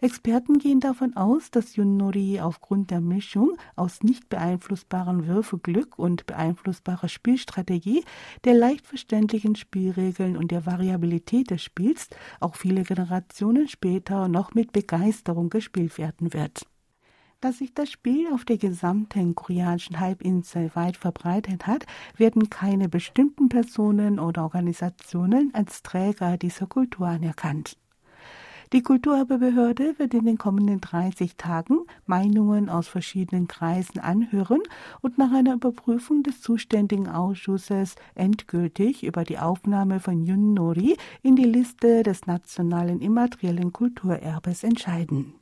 Experten 0.00 0.58
gehen 0.58 0.80
davon 0.80 1.16
aus, 1.16 1.52
dass 1.52 1.76
Yunori 1.76 2.40
aufgrund 2.40 2.90
der 2.90 3.00
Mischung 3.00 3.56
aus 3.76 4.02
nicht 4.02 4.28
beeinflussbarem 4.28 5.28
Würfelglück 5.28 5.96
und 5.96 6.26
beeinflussbarer 6.26 7.08
Spielstrategie, 7.08 8.04
der 8.42 8.54
leicht 8.54 8.84
verständlichen 8.84 9.54
Spielregeln 9.54 10.36
und 10.36 10.50
der 10.50 10.66
Variabilität 10.66 11.50
des 11.50 11.62
Spiels 11.62 12.08
auch 12.40 12.56
viele 12.56 12.82
Generationen 12.82 13.68
später 13.68 14.26
noch 14.26 14.54
mit 14.54 14.72
Begeisterung 14.72 15.50
gespielt 15.50 15.98
werden 15.98 16.32
wird. 16.32 16.66
Dass 17.44 17.58
sich 17.58 17.74
das 17.74 17.90
Spiel 17.90 18.32
auf 18.32 18.46
der 18.46 18.56
gesamten 18.56 19.34
koreanischen 19.34 20.00
Halbinsel 20.00 20.70
weit 20.72 20.96
verbreitet 20.96 21.66
hat, 21.66 21.84
werden 22.16 22.48
keine 22.48 22.88
bestimmten 22.88 23.50
Personen 23.50 24.18
oder 24.18 24.44
Organisationen 24.44 25.50
als 25.52 25.82
Träger 25.82 26.38
dieser 26.38 26.66
Kultur 26.66 27.06
anerkannt. 27.06 27.76
Die 28.72 28.80
Kulturerbebehörde 28.80 29.98
wird 29.98 30.14
in 30.14 30.24
den 30.24 30.38
kommenden 30.38 30.80
30 30.80 31.36
Tagen 31.36 31.80
Meinungen 32.06 32.70
aus 32.70 32.88
verschiedenen 32.88 33.46
Kreisen 33.46 34.00
anhören 34.00 34.62
und 35.02 35.18
nach 35.18 35.32
einer 35.32 35.52
Überprüfung 35.52 36.22
des 36.22 36.40
zuständigen 36.40 37.10
Ausschusses 37.10 37.96
endgültig 38.14 39.04
über 39.04 39.22
die 39.24 39.38
Aufnahme 39.38 40.00
von 40.00 40.24
Yunnori 40.24 40.96
in 41.20 41.36
die 41.36 41.44
Liste 41.44 42.04
des 42.04 42.26
nationalen 42.26 43.02
immateriellen 43.02 43.74
Kulturerbes 43.74 44.64
entscheiden. 44.64 45.34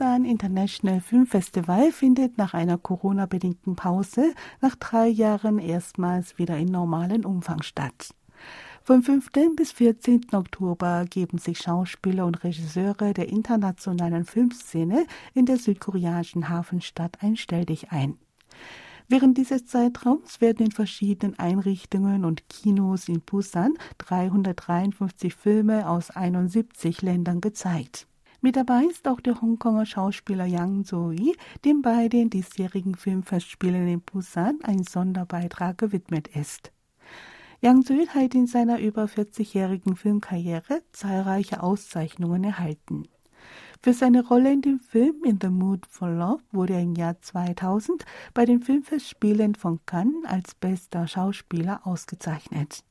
Busan 0.00 0.24
International 0.24 0.98
Film 1.02 1.26
Festival 1.26 1.92
findet 1.92 2.38
nach 2.38 2.54
einer 2.54 2.78
Corona-bedingten 2.78 3.76
Pause 3.76 4.32
nach 4.62 4.74
drei 4.76 5.08
Jahren 5.08 5.58
erstmals 5.58 6.38
wieder 6.38 6.56
in 6.56 6.68
normalen 6.68 7.26
Umfang 7.26 7.60
statt. 7.62 8.14
Vom 8.82 9.02
5. 9.02 9.30
bis 9.56 9.72
14. 9.72 10.32
Oktober 10.32 11.04
geben 11.04 11.36
sich 11.36 11.58
Schauspieler 11.58 12.24
und 12.24 12.42
Regisseure 12.44 13.12
der 13.12 13.28
internationalen 13.28 14.24
Filmszene 14.24 15.04
in 15.34 15.44
der 15.44 15.58
südkoreanischen 15.58 16.48
Hafenstadt 16.48 17.18
ein 17.20 17.36
Stelldich 17.36 17.92
ein. 17.92 18.16
Während 19.06 19.36
dieses 19.36 19.66
Zeitraums 19.66 20.40
werden 20.40 20.64
in 20.64 20.72
verschiedenen 20.72 21.38
Einrichtungen 21.38 22.24
und 22.24 22.48
Kinos 22.48 23.06
in 23.06 23.20
Busan 23.20 23.74
353 23.98 25.34
Filme 25.34 25.86
aus 25.86 26.08
71 26.08 27.02
Ländern 27.02 27.42
gezeigt. 27.42 28.06
Mit 28.42 28.56
dabei 28.56 28.84
ist 28.84 29.06
auch 29.06 29.20
der 29.20 29.40
Hongkonger 29.42 29.84
Schauspieler 29.84 30.46
Yang 30.46 30.84
So-yi, 30.84 31.36
dem 31.66 31.82
bei 31.82 32.08
den 32.08 32.30
diesjährigen 32.30 32.94
Filmfestspielen 32.94 33.86
in 33.86 34.00
Busan 34.00 34.60
ein 34.62 34.82
Sonderbeitrag 34.82 35.76
gewidmet 35.76 36.28
ist. 36.28 36.72
Yang 37.60 37.82
So-yi 37.82 38.06
hat 38.06 38.34
in 38.34 38.46
seiner 38.46 38.80
über 38.80 39.04
40-jährigen 39.04 39.94
Filmkarriere 39.94 40.82
zahlreiche 40.92 41.62
Auszeichnungen 41.62 42.44
erhalten. 42.44 43.08
Für 43.82 43.92
seine 43.92 44.26
Rolle 44.26 44.52
in 44.52 44.62
dem 44.62 44.78
Film 44.78 45.22
In 45.24 45.38
the 45.40 45.48
Mood 45.48 45.86
for 45.86 46.08
Love 46.08 46.42
wurde 46.50 46.74
er 46.74 46.82
im 46.82 46.94
Jahr 46.94 47.20
2000 47.20 48.06
bei 48.32 48.46
den 48.46 48.62
Filmfestspielen 48.62 49.54
von 49.54 49.80
Cannes 49.84 50.24
als 50.24 50.54
bester 50.54 51.06
Schauspieler 51.06 51.86
ausgezeichnet. 51.86 52.84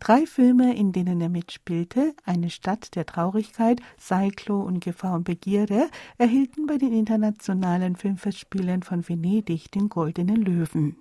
Drei 0.00 0.26
Filme, 0.26 0.74
in 0.74 0.92
denen 0.92 1.20
er 1.20 1.28
mitspielte, 1.28 2.14
Eine 2.24 2.50
Stadt 2.50 2.94
der 2.96 3.06
Traurigkeit, 3.06 3.80
Cyclo 3.98 4.60
und 4.60 4.82
Gefahr 4.82 5.14
und 5.14 5.24
Begierde, 5.24 5.88
erhielten 6.18 6.66
bei 6.66 6.78
den 6.78 6.92
internationalen 6.92 7.96
Filmfestspielen 7.96 8.82
von 8.82 9.08
Venedig 9.08 9.70
den 9.70 9.88
Goldenen 9.88 10.36
Löwen. 10.36 10.96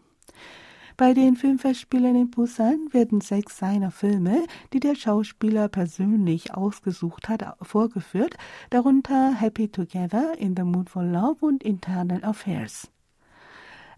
Bei 0.96 1.16
den 1.16 1.36
Filmfestspielen 1.36 2.16
in 2.16 2.30
Busan 2.30 2.88
werden 2.92 3.20
sechs 3.20 3.58
seiner 3.58 3.90
Filme, 3.90 4.46
die 4.74 4.80
der 4.80 4.94
Schauspieler 4.94 5.68
persönlich 5.68 6.54
ausgesucht 6.54 7.30
hat, 7.30 7.58
vorgeführt, 7.64 8.36
darunter 8.70 9.34
Happy 9.34 9.70
Together, 9.70 10.38
In 10.38 10.56
the 10.56 10.64
Mood 10.64 10.92
for 10.92 11.04
Love 11.04 11.46
und 11.46 11.64
Internal 11.64 12.24
Affairs. 12.24 12.93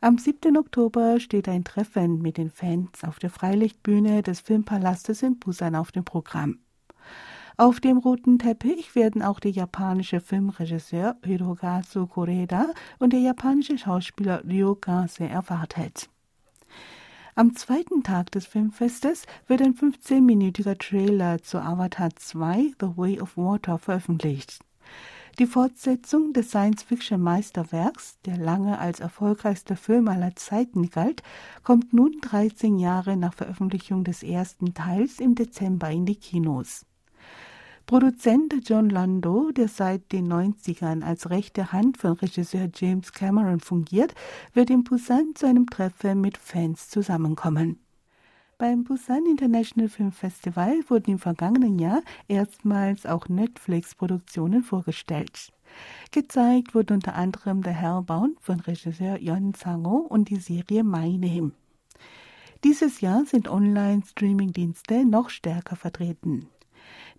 Am 0.02 0.18
7. 0.18 0.58
Oktober 0.58 1.20
steht 1.20 1.48
ein 1.48 1.64
Treffen 1.64 2.22
mit 2.22 2.38
den 2.38 2.50
Fans 2.50 3.04
auf 3.04 3.18
der 3.18 3.30
Freilichtbühne 3.30 4.24
des 4.24 4.42
Filmpalastes 4.42 5.24
in 5.24 5.40
Busan 5.40 5.76
auf 5.76 5.92
dem 5.92 6.04
Programm. 6.04 6.60
Auf 7.58 7.80
dem 7.80 7.98
roten 7.98 8.38
Teppich 8.38 8.96
werden 8.96 9.22
auch 9.22 9.40
der 9.40 9.52
japanische 9.52 10.20
Filmregisseur 10.20 11.16
Hirokazu 11.24 12.08
Koreda 12.08 12.68
und 13.00 13.14
der 13.14 13.22
japanische 13.22 13.78
Schauspieler 13.78 14.44
Ryo 14.44 14.76
Kase 14.76 15.24
erwartet. 15.24 16.10
Am 17.36 17.56
zweiten 17.56 18.04
Tag 18.04 18.32
des 18.32 18.46
Filmfestes 18.46 19.26
wird 19.48 19.62
ein 19.62 19.76
15-minütiger 19.76 20.78
Trailer 20.78 21.42
zu 21.42 21.60
Avatar 21.60 22.10
2 22.14 22.74
The 22.80 22.98
Way 22.98 23.22
of 23.22 23.38
Water 23.38 23.78
veröffentlicht. 23.78 24.60
Die 25.38 25.48
Fortsetzung 25.48 26.32
des 26.32 26.52
Science-Fiction-Meisterwerks, 26.52 28.20
der 28.26 28.38
lange 28.38 28.80
als 28.80 29.02
erfolgreichster 29.02 29.76
Film 29.76 30.08
aller 30.08 30.34
Zeiten 30.38 30.90
galt, 30.90 31.24
kommt 31.62 31.92
nun 31.92 32.22
13 32.22 32.80
Jahre 32.80 33.18
nach 33.18 33.34
Veröffentlichung 33.34 34.06
des 34.06 34.24
ersten 34.24 34.74
Teils 34.74 35.20
im 35.20 35.36
Dezember 35.36 35.92
in 35.92 36.06
die 36.06 36.16
Kinos. 36.16 36.86
Produzent 37.86 38.54
John 38.64 38.90
Lando, 38.90 39.52
der 39.52 39.68
seit 39.68 40.14
den 40.14 40.32
90ern 40.32 41.04
als 41.04 41.30
rechte 41.30 41.74
Hand 41.74 41.98
von 41.98 42.14
Regisseur 42.14 42.70
James 42.74 43.12
Cameron 43.12 43.60
fungiert, 43.60 44.16
wird 44.54 44.70
in 44.70 44.86
Busan 44.86 45.34
zu 45.36 45.48
einem 45.48 45.70
Treffen 45.70 46.22
mit 46.22 46.38
Fans 46.38 46.88
zusammenkommen. 46.88 47.85
Beim 48.58 48.86
Busan 48.86 49.26
International 49.26 49.90
Film 49.90 50.14
Festival 50.14 50.80
wurden 50.88 51.12
im 51.12 51.20
vergangenen 51.20 51.78
Jahr 51.78 52.02
erstmals 52.30 53.06
auch 53.06 53.28
Netflix-Produktionen 53.28 54.64
vorgestellt. 54.64 55.52
Gezeigt 56.12 56.74
wurde 56.74 56.94
unter 56.94 57.16
anderem 57.16 57.62
The 57.64 57.72
Hellbound 57.72 58.40
von 58.40 58.62
Regisseur 58.62 59.18
Yon 59.20 59.54
Sang-ho 59.56 59.98
und 59.98 60.30
die 60.30 60.38
Serie 60.38 60.86
My 60.86 61.18
Name. 61.18 61.52
Dieses 62.64 63.02
Jahr 63.02 63.26
sind 63.26 63.50
Online-Streaming-Dienste 63.50 65.06
noch 65.06 65.30
stärker 65.30 65.76
vertreten. 65.76 66.48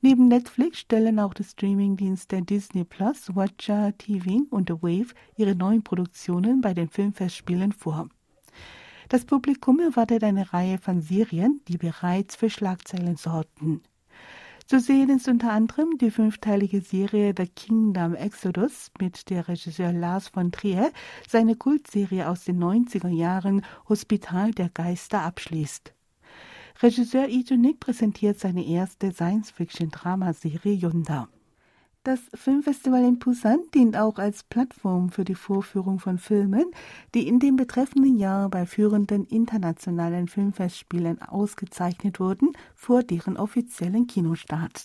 Neben 0.00 0.28
Netflix 0.28 0.78
stellen 0.78 1.20
auch 1.20 1.34
die 1.34 1.44
Streamingdienste 1.44 2.40
Disney 2.40 2.84
Plus, 2.84 3.36
Watcher 3.36 3.92
TV 3.98 4.46
und 4.48 4.70
The 4.70 4.76
Wave 4.76 5.12
ihre 5.36 5.54
neuen 5.54 5.82
Produktionen 5.82 6.62
bei 6.62 6.72
den 6.72 6.88
Filmfestspielen 6.88 7.72
vor. 7.72 8.08
Das 9.08 9.24
Publikum 9.24 9.78
erwartet 9.78 10.24
eine 10.24 10.52
Reihe 10.52 10.78
von 10.78 11.00
Serien, 11.00 11.60
die 11.68 11.78
bereits 11.78 12.34
für 12.34 12.50
Schlagzeilen 12.50 13.16
sorgten. 13.16 13.82
Zu 14.66 14.80
sehen 14.80 15.10
ist 15.10 15.28
unter 15.28 15.52
anderem 15.52 15.96
die 15.98 16.10
fünfteilige 16.10 16.80
Serie 16.80 17.32
The 17.36 17.46
Kingdom 17.46 18.16
Exodus, 18.16 18.90
mit 19.00 19.30
der 19.30 19.46
Regisseur 19.46 19.92
Lars 19.92 20.26
von 20.26 20.50
Trier 20.50 20.90
seine 21.28 21.54
Kultserie 21.54 22.28
aus 22.28 22.44
den 22.44 22.60
90er 22.60 23.08
Jahren 23.08 23.64
Hospital 23.88 24.50
der 24.50 24.70
Geister 24.70 25.22
abschließt. 25.22 25.92
Regisseur 26.82 27.28
Ito 27.28 27.56
Nick 27.56 27.78
präsentiert 27.78 28.40
seine 28.40 28.66
erste 28.66 29.12
Science-Fiction-Dramaserie 29.12 30.74
Yunda. 30.74 31.28
Das 32.06 32.20
Filmfestival 32.34 33.02
in 33.02 33.18
Busan 33.18 33.58
dient 33.74 33.96
auch 33.96 34.18
als 34.18 34.44
Plattform 34.44 35.08
für 35.08 35.24
die 35.24 35.34
Vorführung 35.34 35.98
von 35.98 36.18
Filmen, 36.18 36.66
die 37.16 37.26
in 37.26 37.40
dem 37.40 37.56
betreffenden 37.56 38.16
Jahr 38.16 38.48
bei 38.48 38.64
führenden 38.64 39.24
internationalen 39.24 40.28
Filmfestspielen 40.28 41.20
ausgezeichnet 41.20 42.20
wurden, 42.20 42.52
vor 42.76 43.02
deren 43.02 43.36
offiziellen 43.36 44.06
Kinostart. 44.06 44.84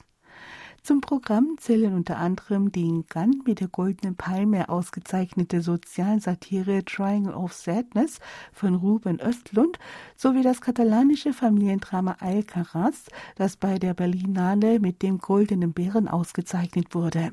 Zum 0.84 1.00
Programm 1.00 1.58
zählen 1.60 1.94
unter 1.94 2.18
anderem 2.18 2.72
die 2.72 2.88
in 2.88 3.06
Cannes 3.06 3.44
mit 3.46 3.60
der 3.60 3.68
Goldenen 3.68 4.16
Palme 4.16 4.68
ausgezeichnete 4.68 5.62
Sozialsatire 5.62 6.84
Triangle 6.84 7.36
of 7.36 7.54
Sadness 7.54 8.20
von 8.52 8.74
Ruben 8.74 9.20
Östlund 9.20 9.78
sowie 10.16 10.42
das 10.42 10.60
katalanische 10.60 11.34
Familiendrama 11.34 12.18
Alcaraz, 12.20 13.06
das 13.36 13.58
bei 13.58 13.78
der 13.78 13.94
Berlinale 13.94 14.80
mit 14.80 15.04
dem 15.04 15.20
Goldenen 15.20 15.72
Bären 15.72 16.08
ausgezeichnet 16.08 16.96
wurde. 16.96 17.32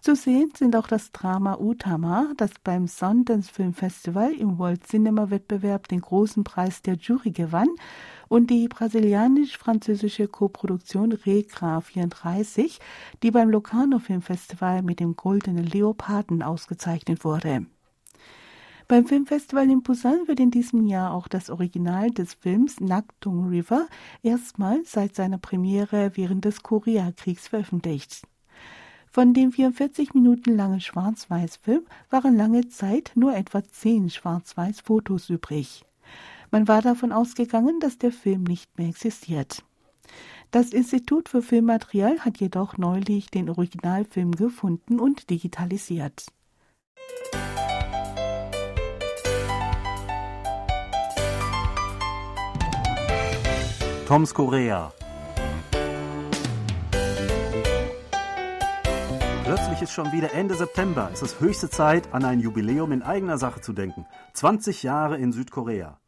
Zu 0.00 0.14
sehen 0.14 0.52
sind 0.56 0.76
auch 0.76 0.86
das 0.86 1.10
Drama 1.10 1.58
Utama, 1.58 2.32
das 2.36 2.52
beim 2.62 2.86
Sundance 2.86 3.52
Film 3.52 3.74
Festival 3.74 4.32
im 4.32 4.58
World 4.58 4.86
Cinema 4.86 5.28
Wettbewerb 5.30 5.88
den 5.88 6.00
großen 6.00 6.44
Preis 6.44 6.82
der 6.82 6.94
Jury 6.94 7.32
gewann 7.32 7.68
und 8.28 8.48
die 8.48 8.68
brasilianisch-französische 8.68 10.28
Koproduktion 10.28 11.12
Regra 11.12 11.80
34, 11.80 12.78
die 13.22 13.30
beim 13.32 13.50
Locarno 13.50 13.98
Filmfestival 13.98 14.82
mit 14.82 15.00
dem 15.00 15.16
Goldenen 15.16 15.66
Leoparden 15.66 16.42
ausgezeichnet 16.42 17.24
wurde. 17.24 17.66
Beim 18.86 19.04
Filmfestival 19.04 19.68
in 19.68 19.82
Busan 19.82 20.28
wird 20.28 20.38
in 20.38 20.52
diesem 20.52 20.86
Jahr 20.86 21.12
auch 21.12 21.26
das 21.28 21.50
Original 21.50 22.10
des 22.10 22.34
Films 22.34 22.80
Naktung 22.80 23.48
River 23.48 23.86
erstmals 24.22 24.92
seit 24.92 25.16
seiner 25.16 25.38
Premiere 25.38 26.12
während 26.14 26.44
des 26.44 26.62
Koreakriegs 26.62 27.48
veröffentlicht. 27.48 28.22
Von 29.18 29.34
dem 29.34 29.50
44 29.50 30.14
Minuten 30.14 30.54
langen 30.54 30.80
Schwarz-Weiß-Film 30.80 31.84
waren 32.08 32.36
lange 32.36 32.68
Zeit 32.68 33.10
nur 33.16 33.34
etwa 33.34 33.64
zehn 33.64 34.10
Schwarz-Weiß-Fotos 34.10 35.28
übrig. 35.28 35.84
Man 36.52 36.68
war 36.68 36.82
davon 36.82 37.10
ausgegangen, 37.10 37.80
dass 37.80 37.98
der 37.98 38.12
Film 38.12 38.44
nicht 38.44 38.78
mehr 38.78 38.86
existiert. 38.86 39.64
Das 40.52 40.70
Institut 40.70 41.28
für 41.28 41.42
Filmmaterial 41.42 42.20
hat 42.20 42.38
jedoch 42.38 42.78
neulich 42.78 43.28
den 43.28 43.50
Originalfilm 43.50 44.36
gefunden 44.36 45.00
und 45.00 45.30
digitalisiert. 45.30 46.26
Toms 54.06 54.32
Korea. 54.32 54.92
Plötzlich 59.48 59.80
ist 59.80 59.92
schon 59.92 60.12
wieder 60.12 60.34
Ende 60.34 60.54
September. 60.54 61.08
Es 61.10 61.22
ist 61.22 61.40
höchste 61.40 61.70
Zeit, 61.70 62.12
an 62.12 62.22
ein 62.22 62.38
Jubiläum 62.38 62.92
in 62.92 63.02
eigener 63.02 63.38
Sache 63.38 63.62
zu 63.62 63.72
denken. 63.72 64.04
20 64.34 64.82
Jahre 64.82 65.16
in 65.16 65.32
Südkorea. 65.32 65.98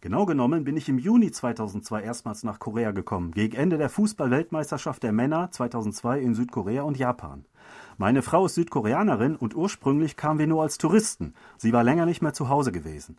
Genau 0.00 0.26
genommen 0.26 0.64
bin 0.64 0.76
ich 0.76 0.88
im 0.88 0.98
Juni 0.98 1.30
2002 1.30 2.02
erstmals 2.02 2.42
nach 2.42 2.58
Korea 2.58 2.90
gekommen, 2.90 3.30
gegen 3.30 3.56
Ende 3.56 3.78
der 3.78 3.88
Fußball-Weltmeisterschaft 3.88 5.04
der 5.04 5.12
Männer 5.12 5.52
2002 5.52 6.18
in 6.18 6.34
Südkorea 6.34 6.82
und 6.82 6.98
Japan. 6.98 7.44
Meine 7.98 8.20
Frau 8.20 8.46
ist 8.46 8.56
Südkoreanerin 8.56 9.36
und 9.36 9.54
ursprünglich 9.54 10.16
kamen 10.16 10.40
wir 10.40 10.48
nur 10.48 10.64
als 10.64 10.76
Touristen. 10.76 11.34
Sie 11.56 11.72
war 11.72 11.84
länger 11.84 12.04
nicht 12.04 12.20
mehr 12.20 12.34
zu 12.34 12.48
Hause 12.48 12.72
gewesen. 12.72 13.16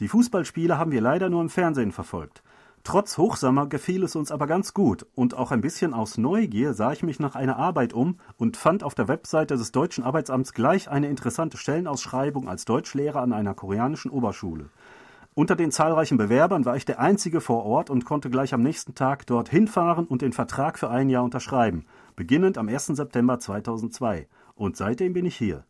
Die 0.00 0.08
Fußballspiele 0.08 0.78
haben 0.78 0.90
wir 0.90 1.02
leider 1.02 1.28
nur 1.28 1.42
im 1.42 1.50
Fernsehen 1.50 1.92
verfolgt. 1.92 2.42
Trotz 2.84 3.18
Hochsommer 3.18 3.66
gefiel 3.66 4.02
es 4.02 4.16
uns 4.16 4.30
aber 4.30 4.46
ganz 4.46 4.72
gut 4.72 5.06
und 5.14 5.34
auch 5.34 5.50
ein 5.50 5.60
bisschen 5.60 5.92
aus 5.92 6.16
Neugier 6.16 6.74
sah 6.74 6.92
ich 6.92 7.02
mich 7.02 7.20
nach 7.20 7.34
einer 7.34 7.56
Arbeit 7.56 7.92
um 7.92 8.18
und 8.36 8.56
fand 8.56 8.82
auf 8.82 8.94
der 8.94 9.08
Webseite 9.08 9.56
des 9.56 9.72
Deutschen 9.72 10.04
Arbeitsamts 10.04 10.54
gleich 10.54 10.88
eine 10.88 11.08
interessante 11.08 11.56
Stellenausschreibung 11.56 12.48
als 12.48 12.64
Deutschlehrer 12.64 13.20
an 13.20 13.32
einer 13.32 13.54
koreanischen 13.54 14.10
Oberschule. 14.10 14.70
Unter 15.34 15.54
den 15.54 15.70
zahlreichen 15.70 16.18
Bewerbern 16.18 16.64
war 16.64 16.76
ich 16.76 16.84
der 16.84 16.98
Einzige 16.98 17.40
vor 17.40 17.64
Ort 17.64 17.90
und 17.90 18.04
konnte 18.04 18.28
gleich 18.28 18.54
am 18.54 18.62
nächsten 18.62 18.96
Tag 18.96 19.24
dorthin 19.26 19.68
fahren 19.68 20.06
und 20.06 20.22
den 20.22 20.32
Vertrag 20.32 20.78
für 20.78 20.90
ein 20.90 21.10
Jahr 21.10 21.22
unterschreiben, 21.22 21.84
beginnend 22.16 22.58
am 22.58 22.68
1. 22.68 22.86
September 22.86 23.38
2002. 23.38 24.26
Und 24.56 24.76
seitdem 24.76 25.12
bin 25.12 25.26
ich 25.26 25.36
hier. 25.36 25.64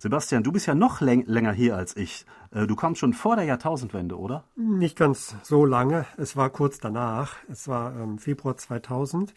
Sebastian, 0.00 0.44
du 0.44 0.52
bist 0.52 0.66
ja 0.66 0.76
noch 0.76 1.00
läng 1.00 1.24
länger 1.26 1.52
hier 1.52 1.76
als 1.76 1.96
ich. 1.96 2.24
Äh, 2.52 2.68
du 2.68 2.76
kamst 2.76 3.00
schon 3.00 3.14
vor 3.14 3.34
der 3.34 3.44
Jahrtausendwende, 3.44 4.16
oder? 4.16 4.44
Nicht 4.54 4.96
ganz 4.96 5.34
so 5.42 5.64
lange. 5.64 6.06
Es 6.16 6.36
war 6.36 6.50
kurz 6.50 6.78
danach. 6.78 7.34
Es 7.48 7.66
war 7.66 7.96
ähm, 7.96 8.18
Februar 8.18 8.56
2000. 8.56 9.34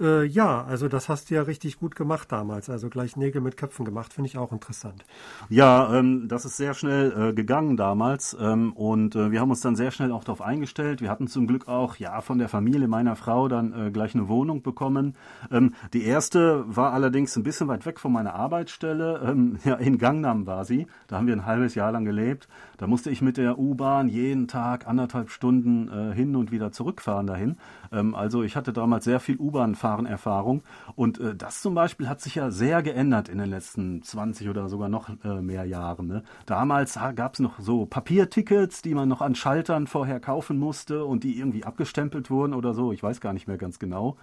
Äh, 0.00 0.24
ja, 0.26 0.64
also 0.64 0.88
das 0.88 1.08
hast 1.08 1.30
du 1.30 1.34
ja 1.34 1.42
richtig 1.42 1.78
gut 1.78 1.96
gemacht 1.96 2.30
damals. 2.30 2.70
Also 2.70 2.88
gleich 2.88 3.16
Nägel 3.16 3.40
mit 3.40 3.56
Köpfen 3.56 3.84
gemacht, 3.84 4.12
finde 4.12 4.28
ich 4.28 4.38
auch 4.38 4.52
interessant. 4.52 5.04
Ja, 5.48 5.92
ähm, 5.94 6.28
das 6.28 6.44
ist 6.44 6.56
sehr 6.56 6.74
schnell 6.74 7.30
äh, 7.30 7.32
gegangen 7.32 7.76
damals 7.76 8.36
ähm, 8.40 8.72
und 8.74 9.16
äh, 9.16 9.32
wir 9.32 9.40
haben 9.40 9.50
uns 9.50 9.60
dann 9.60 9.74
sehr 9.74 9.90
schnell 9.90 10.12
auch 10.12 10.22
darauf 10.22 10.40
eingestellt. 10.40 11.00
Wir 11.00 11.10
hatten 11.10 11.26
zum 11.26 11.46
Glück 11.46 11.66
auch 11.66 11.96
ja 11.96 12.20
von 12.20 12.38
der 12.38 12.48
Familie 12.48 12.86
meiner 12.86 13.16
Frau 13.16 13.48
dann 13.48 13.72
äh, 13.72 13.90
gleich 13.90 14.14
eine 14.14 14.28
Wohnung 14.28 14.62
bekommen. 14.62 15.16
Ähm, 15.50 15.74
die 15.92 16.04
erste 16.04 16.64
war 16.66 16.92
allerdings 16.92 17.36
ein 17.36 17.42
bisschen 17.42 17.66
weit 17.66 17.84
weg 17.84 17.98
von 17.98 18.12
meiner 18.12 18.34
Arbeitsstelle. 18.34 19.20
Ähm, 19.24 19.58
ja, 19.64 19.74
in 19.74 19.98
Gangnam 19.98 20.46
war 20.46 20.64
sie. 20.64 20.86
Da 21.08 21.16
haben 21.16 21.26
wir 21.26 21.34
ein 21.34 21.46
halbes 21.46 21.74
Jahr 21.74 21.90
lang 21.90 22.04
gelebt. 22.04 22.48
Da 22.76 22.86
musste 22.86 23.10
ich 23.10 23.20
mit 23.20 23.36
der 23.36 23.58
U-Bahn 23.58 24.08
jeden 24.08 24.46
Tag 24.46 24.86
anderthalb 24.86 25.30
Stunden 25.30 25.88
äh, 25.88 26.14
hin 26.14 26.36
und 26.36 26.52
wieder 26.52 26.70
zurückfahren 26.70 27.26
dahin. 27.26 27.56
Ähm, 27.90 28.14
also 28.14 28.44
ich 28.44 28.54
hatte 28.54 28.72
damals 28.72 29.04
sehr 29.04 29.18
viel 29.18 29.36
U-Bahn-Fahren-Erfahrung 29.88 30.62
und 30.94 31.18
äh, 31.18 31.34
das 31.34 31.62
zum 31.62 31.74
Beispiel 31.74 32.08
hat 32.08 32.20
sich 32.20 32.34
ja 32.34 32.50
sehr 32.50 32.82
geändert 32.82 33.28
in 33.28 33.38
den 33.38 33.50
letzten 33.50 34.02
20 34.02 34.48
oder 34.48 34.68
sogar 34.68 34.88
noch 34.88 35.10
äh, 35.24 35.40
mehr 35.40 35.64
Jahren. 35.64 36.06
Ne? 36.06 36.22
Damals 36.46 36.98
gab 37.14 37.34
es 37.34 37.40
noch 37.40 37.58
so 37.58 37.86
Papiertickets, 37.86 38.82
die 38.82 38.94
man 38.94 39.08
noch 39.08 39.22
an 39.22 39.34
Schaltern 39.34 39.86
vorher 39.86 40.20
kaufen 40.20 40.58
musste 40.58 41.04
und 41.04 41.24
die 41.24 41.38
irgendwie 41.38 41.64
abgestempelt 41.64 42.30
wurden 42.30 42.54
oder 42.54 42.74
so. 42.74 42.92
Ich 42.92 43.02
weiß 43.02 43.20
gar 43.20 43.32
nicht 43.32 43.48
mehr 43.48 43.58
ganz 43.58 43.78
genau. 43.78 44.16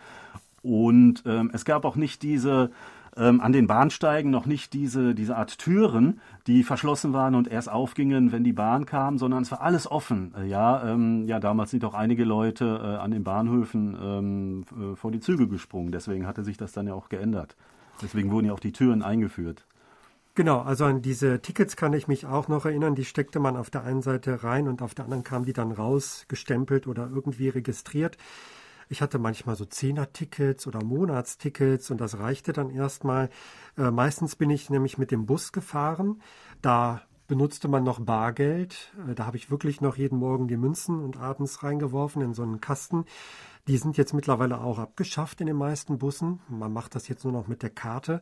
Und 0.61 1.23
ähm, 1.25 1.51
es 1.53 1.63
gab 1.63 1.85
auch 1.85 1.95
nicht 1.95 2.23
diese 2.23 2.71
ähm, 3.17 3.41
an 3.41 3.53
den 3.53 3.67
Bahnsteigen 3.67 4.29
noch 4.31 4.45
nicht 4.45 4.73
diese, 4.73 5.15
diese 5.15 5.37
Art 5.37 5.57
Türen, 5.57 6.19
die 6.47 6.63
verschlossen 6.63 7.13
waren 7.13 7.35
und 7.35 7.47
erst 7.47 7.69
aufgingen, 7.69 8.31
wenn 8.31 8.43
die 8.43 8.53
Bahn 8.53 8.85
kam, 8.85 9.17
sondern 9.17 9.43
es 9.43 9.51
war 9.51 9.61
alles 9.61 9.89
offen. 9.89 10.33
Äh, 10.37 10.47
ja, 10.47 10.91
ähm, 10.91 11.23
ja, 11.25 11.39
damals 11.39 11.71
sind 11.71 11.85
auch 11.85 11.93
einige 11.93 12.25
Leute 12.25 12.65
äh, 12.83 13.01
an 13.01 13.11
den 13.11 13.23
Bahnhöfen 13.23 13.97
ähm, 14.01 14.65
äh, 14.71 14.95
vor 14.95 15.11
die 15.11 15.19
Züge 15.19 15.47
gesprungen. 15.47 15.91
Deswegen 15.91 16.27
hatte 16.27 16.43
sich 16.43 16.57
das 16.57 16.73
dann 16.73 16.87
ja 16.87 16.93
auch 16.93 17.09
geändert. 17.09 17.55
Deswegen 18.01 18.31
wurden 18.31 18.47
ja 18.47 18.53
auch 18.53 18.59
die 18.59 18.73
Türen 18.73 19.01
eingeführt. 19.01 19.65
Genau, 20.35 20.59
also 20.59 20.83
an 20.83 21.01
diese 21.01 21.41
Tickets 21.41 21.77
kann 21.77 21.93
ich 21.93 22.09
mich 22.09 22.25
auch 22.25 22.49
noch 22.49 22.65
erinnern. 22.65 22.93
Die 22.93 23.05
steckte 23.05 23.39
man 23.39 23.55
auf 23.55 23.69
der 23.69 23.85
einen 23.85 24.01
Seite 24.01 24.43
rein 24.43 24.67
und 24.67 24.81
auf 24.81 24.93
der 24.93 25.05
anderen 25.05 25.23
kamen 25.23 25.45
die 25.45 25.53
dann 25.53 25.71
raus, 25.71 26.25
gestempelt 26.27 26.87
oder 26.87 27.09
irgendwie 27.09 27.47
registriert. 27.47 28.17
Ich 28.89 29.01
hatte 29.01 29.19
manchmal 29.19 29.55
so 29.55 29.65
Zehner-Tickets 29.65 30.67
oder 30.67 30.83
Monatstickets 30.83 31.91
und 31.91 31.99
das 31.99 32.19
reichte 32.19 32.53
dann 32.53 32.69
erstmal. 32.69 33.29
Äh, 33.77 33.91
meistens 33.91 34.35
bin 34.35 34.49
ich 34.49 34.69
nämlich 34.69 34.97
mit 34.97 35.11
dem 35.11 35.25
Bus 35.25 35.51
gefahren. 35.51 36.21
Da 36.61 37.01
benutzte 37.27 37.67
man 37.67 37.83
noch 37.83 37.99
Bargeld. 37.99 38.93
Äh, 39.09 39.15
da 39.15 39.25
habe 39.25 39.37
ich 39.37 39.49
wirklich 39.49 39.81
noch 39.81 39.97
jeden 39.97 40.19
Morgen 40.19 40.47
die 40.47 40.57
Münzen 40.57 41.03
und 41.03 41.17
abends 41.17 41.63
reingeworfen 41.63 42.21
in 42.21 42.33
so 42.33 42.43
einen 42.43 42.61
Kasten. 42.61 43.05
Die 43.67 43.77
sind 43.77 43.97
jetzt 43.97 44.13
mittlerweile 44.13 44.61
auch 44.61 44.77
abgeschafft 44.77 45.41
in 45.41 45.47
den 45.47 45.55
meisten 45.55 45.97
Bussen. 45.97 46.39
Man 46.47 46.71
macht 46.71 46.93
das 46.93 47.07
jetzt 47.07 47.23
nur 47.23 47.33
noch 47.33 47.47
mit 47.47 47.63
der 47.63 47.71
Karte. 47.71 48.21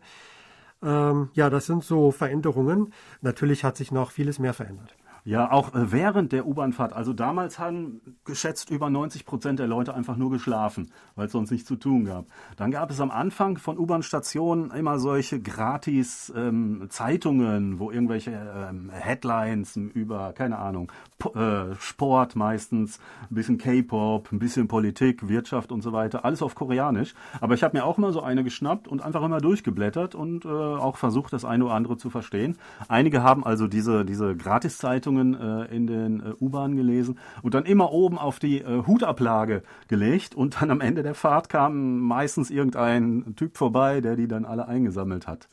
Ähm, 0.81 1.29
ja, 1.33 1.49
das 1.49 1.65
sind 1.65 1.83
so 1.83 2.11
Veränderungen. 2.11 2.93
Natürlich 3.21 3.63
hat 3.63 3.75
sich 3.77 3.91
noch 3.91 4.11
vieles 4.11 4.39
mehr 4.39 4.53
verändert. 4.53 4.95
Ja, 5.25 5.51
auch 5.51 5.73
äh, 5.73 5.91
während 5.91 6.33
der 6.33 6.45
U-Bahnfahrt. 6.45 6.91
Also 6.91 7.13
damals 7.13 7.57
haben 7.57 8.01
geschätzt 8.25 8.69
über 8.69 8.89
90 8.89 9.25
Prozent 9.25 9.57
der 9.59 9.67
Leute 9.67 9.93
einfach 9.93 10.17
nur 10.17 10.29
geschlafen, 10.29 10.91
weil 11.15 11.27
es 11.27 11.31
sonst 11.31 11.49
nichts 11.51 11.65
zu 11.65 11.77
tun 11.77 12.03
gab. 12.03 12.25
Dann 12.57 12.71
gab 12.71 12.91
es 12.91 12.99
am 12.99 13.09
Anfang 13.09 13.57
von 13.57 13.77
U-Bahn-Stationen 13.77 14.71
immer 14.71 14.99
solche 14.99 15.39
gratis 15.39 16.33
ähm, 16.35 16.87
Zeitungen, 16.89 17.79
wo 17.79 17.89
irgendwelche 17.89 18.31
ähm, 18.31 18.89
Headlines 18.91 19.77
über, 19.77 20.33
keine 20.33 20.59
Ahnung, 20.59 20.91
P 21.19 21.29
äh, 21.39 21.75
Sport 21.79 22.35
meistens, 22.35 22.99
ein 23.29 23.35
bisschen 23.35 23.57
K-Pop, 23.57 24.29
ein 24.29 24.39
bisschen 24.39 24.67
Politik, 24.67 25.29
Wirtschaft 25.29 25.71
und 25.71 25.83
so 25.83 25.93
weiter, 25.93 26.25
alles 26.25 26.41
auf 26.41 26.53
Koreanisch. 26.53 27.13
Aber 27.39 27.53
ich 27.53 27.63
habe 27.63 27.77
mir 27.77 27.85
auch 27.85 27.97
mal 27.97 28.11
so 28.11 28.21
eine 28.21 28.43
geschnappt 28.43 28.89
und 28.89 29.01
einfach 29.01 29.23
immer 29.23 29.39
durchgeblättert 29.39 30.15
und 30.15 30.43
äh, 30.43 30.49
auch 30.49 30.97
versucht, 30.97 31.31
das 31.31 31.45
eine 31.45 31.63
oder 31.63 31.75
andere 31.75 31.95
zu 31.95 32.09
verstehen. 32.09 32.57
Einige 32.89 33.23
haben 33.23 33.45
also 33.45 33.67
diese, 33.67 34.03
diese 34.03 34.35
Gratiszeitungen 34.35 35.12
Zeitungen 35.13 35.33
äh, 35.33 35.75
in 35.75 35.87
den 35.87 36.19
äh, 36.21 36.33
U-Bahnen 36.39 36.75
gelesen 36.75 37.19
und 37.41 37.53
dann 37.53 37.65
immer 37.65 37.91
oben 37.91 38.17
auf 38.17 38.39
die 38.39 38.61
äh, 38.61 38.83
Hutablage 38.85 39.63
gelegt 39.87 40.35
und 40.35 40.61
dann 40.61 40.71
am 40.71 40.81
Ende 40.81 41.03
der 41.03 41.15
Fahrt 41.15 41.49
kam 41.49 41.99
meistens 41.99 42.49
irgendein 42.49 43.35
Typ 43.35 43.57
vorbei, 43.57 44.01
der 44.01 44.15
die 44.15 44.27
dann 44.27 44.45
alle 44.45 44.67
eingesammelt 44.67 45.27
hat. 45.27 45.47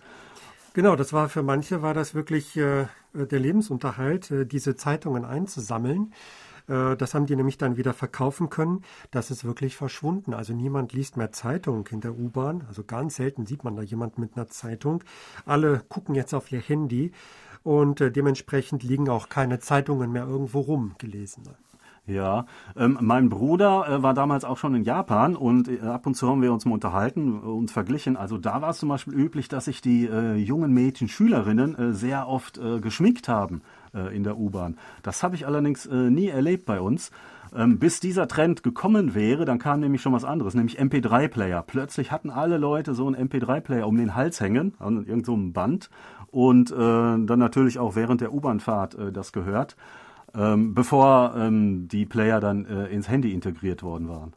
Genau, 0.72 0.96
das 0.96 1.12
war 1.12 1.28
für 1.28 1.42
manche 1.42 1.82
war 1.82 1.94
das 1.94 2.14
wirklich 2.14 2.56
äh, 2.56 2.86
der 3.12 3.40
Lebensunterhalt, 3.40 4.30
äh, 4.30 4.46
diese 4.46 4.76
Zeitungen 4.76 5.24
einzusammeln. 5.24 6.12
Das 6.66 7.14
haben 7.14 7.26
die 7.26 7.34
nämlich 7.34 7.58
dann 7.58 7.76
wieder 7.76 7.92
verkaufen 7.92 8.48
können. 8.48 8.84
Das 9.10 9.32
ist 9.32 9.44
wirklich 9.44 9.76
verschwunden. 9.76 10.34
Also 10.34 10.52
niemand 10.52 10.92
liest 10.92 11.16
mehr 11.16 11.32
Zeitung 11.32 11.88
in 11.90 12.00
der 12.00 12.16
U-Bahn. 12.16 12.62
Also 12.68 12.84
ganz 12.84 13.16
selten 13.16 13.44
sieht 13.44 13.64
man 13.64 13.74
da 13.74 13.82
jemand 13.82 14.18
mit 14.18 14.36
einer 14.36 14.46
Zeitung. 14.46 15.02
Alle 15.44 15.82
gucken 15.88 16.14
jetzt 16.14 16.32
auf 16.32 16.52
ihr 16.52 16.60
Handy 16.60 17.10
und 17.62 18.00
äh, 18.00 18.10
dementsprechend 18.10 18.82
liegen 18.82 19.08
auch 19.08 19.28
keine 19.28 19.58
Zeitungen 19.58 20.12
mehr 20.12 20.26
irgendwo 20.26 20.60
rum, 20.60 20.94
gelesene. 20.98 21.56
Ja, 22.06 22.46
ähm, 22.76 22.98
mein 23.00 23.28
Bruder 23.28 23.86
äh, 23.88 24.02
war 24.02 24.14
damals 24.14 24.44
auch 24.44 24.56
schon 24.56 24.74
in 24.74 24.82
Japan 24.82 25.36
und 25.36 25.68
äh, 25.68 25.80
ab 25.80 26.06
und 26.06 26.14
zu 26.14 26.28
haben 26.28 26.42
wir 26.42 26.52
uns 26.52 26.64
mal 26.64 26.74
unterhalten 26.74 27.38
und 27.38 27.70
verglichen. 27.70 28.16
Also 28.16 28.36
da 28.36 28.62
war 28.62 28.70
es 28.70 28.78
zum 28.78 28.88
Beispiel 28.88 29.14
üblich, 29.14 29.48
dass 29.48 29.66
sich 29.66 29.80
die 29.80 30.06
äh, 30.06 30.34
jungen 30.34 30.72
Mädchen, 30.72 31.08
Schülerinnen 31.08 31.78
äh, 31.78 31.92
sehr 31.92 32.26
oft 32.26 32.58
äh, 32.58 32.80
geschminkt 32.80 33.28
haben 33.28 33.62
äh, 33.94 34.14
in 34.16 34.24
der 34.24 34.38
U-Bahn. 34.38 34.76
Das 35.02 35.22
habe 35.22 35.36
ich 35.36 35.46
allerdings 35.46 35.88
nie 35.88 36.28
erlebt 36.28 36.66
bei 36.66 36.80
uns. 36.80 37.10
Ähm, 37.54 37.78
bis 37.78 38.00
dieser 38.00 38.28
Trend 38.28 38.62
gekommen 38.62 39.14
wäre, 39.14 39.44
dann 39.44 39.58
kam 39.58 39.80
nämlich 39.80 40.02
schon 40.02 40.12
was 40.12 40.24
anderes, 40.24 40.54
nämlich 40.54 40.80
MP3-Player. 40.80 41.62
Plötzlich 41.62 42.12
hatten 42.12 42.30
alle 42.30 42.58
Leute 42.58 42.94
so 42.94 43.06
einen 43.06 43.28
MP3-Player 43.28 43.86
um 43.86 43.96
den 43.96 44.14
Hals 44.14 44.40
hängen, 44.40 44.74
an 44.78 44.98
irgendeinem 44.98 45.24
so 45.24 45.52
Band 45.52 45.90
und 46.30 46.70
äh, 46.70 46.74
dann 46.74 47.38
natürlich 47.38 47.78
auch 47.78 47.96
während 47.96 48.20
der 48.20 48.32
U-Bahnfahrt 48.32 48.94
äh, 48.94 49.12
das 49.12 49.32
gehört, 49.32 49.76
ähm, 50.34 50.74
bevor 50.74 51.34
ähm, 51.36 51.88
die 51.88 52.06
Player 52.06 52.40
dann 52.40 52.66
äh, 52.66 52.86
ins 52.86 53.08
Handy 53.08 53.32
integriert 53.32 53.82
worden 53.82 54.08
waren. 54.08 54.32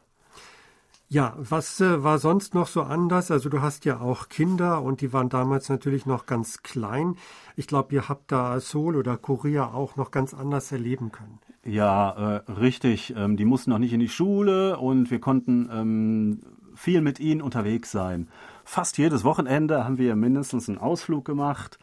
Ja, 1.08 1.34
was 1.38 1.80
äh, 1.80 2.02
war 2.02 2.18
sonst 2.18 2.54
noch 2.54 2.66
so 2.66 2.82
anders? 2.82 3.30
Also 3.30 3.48
du 3.48 3.60
hast 3.60 3.84
ja 3.84 4.00
auch 4.00 4.28
Kinder 4.28 4.82
und 4.82 5.00
die 5.00 5.12
waren 5.12 5.28
damals 5.28 5.68
natürlich 5.68 6.06
noch 6.06 6.26
ganz 6.26 6.64
klein. 6.64 7.16
Ich 7.54 7.68
glaube, 7.68 7.94
ihr 7.94 8.08
habt 8.08 8.32
da 8.32 8.58
Seoul 8.58 8.96
oder 8.96 9.16
Korea 9.16 9.72
auch 9.72 9.94
noch 9.94 10.10
ganz 10.10 10.34
anders 10.34 10.72
erleben 10.72 11.12
können. 11.12 11.38
Ja, 11.64 12.40
äh, 12.46 12.52
richtig. 12.52 13.14
Ähm, 13.16 13.36
die 13.36 13.44
mussten 13.44 13.70
noch 13.70 13.78
nicht 13.78 13.92
in 13.92 14.00
die 14.00 14.08
Schule 14.08 14.78
und 14.78 15.10
wir 15.10 15.18
konnten 15.20 15.68
ähm, 15.72 16.40
viel 16.74 17.00
mit 17.00 17.20
ihnen 17.20 17.40
unterwegs 17.40 17.90
sein. 17.90 18.28
Fast 18.64 18.98
jedes 18.98 19.24
Wochenende 19.24 19.84
haben 19.84 19.98
wir 19.98 20.14
mindestens 20.16 20.68
einen 20.68 20.78
Ausflug 20.78 21.24
gemacht, 21.24 21.78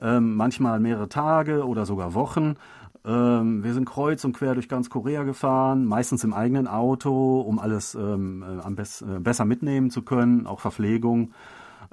ähm, 0.00 0.36
manchmal 0.36 0.78
mehrere 0.78 1.08
Tage 1.08 1.66
oder 1.66 1.84
sogar 1.84 2.14
Wochen. 2.14 2.54
Ähm, 3.04 3.64
wir 3.64 3.74
sind 3.74 3.86
kreuz 3.86 4.24
und 4.24 4.34
quer 4.34 4.54
durch 4.54 4.68
ganz 4.68 4.88
Korea 4.88 5.24
gefahren, 5.24 5.84
meistens 5.84 6.22
im 6.22 6.32
eigenen 6.32 6.68
Auto, 6.68 7.40
um 7.40 7.58
alles 7.58 7.94
ähm, 7.94 8.42
äh, 8.42 8.62
am 8.62 8.76
best, 8.76 9.02
äh, 9.02 9.18
besser 9.18 9.44
mitnehmen 9.44 9.90
zu 9.90 10.02
können, 10.02 10.46
auch 10.46 10.60
Verpflegung. 10.60 11.32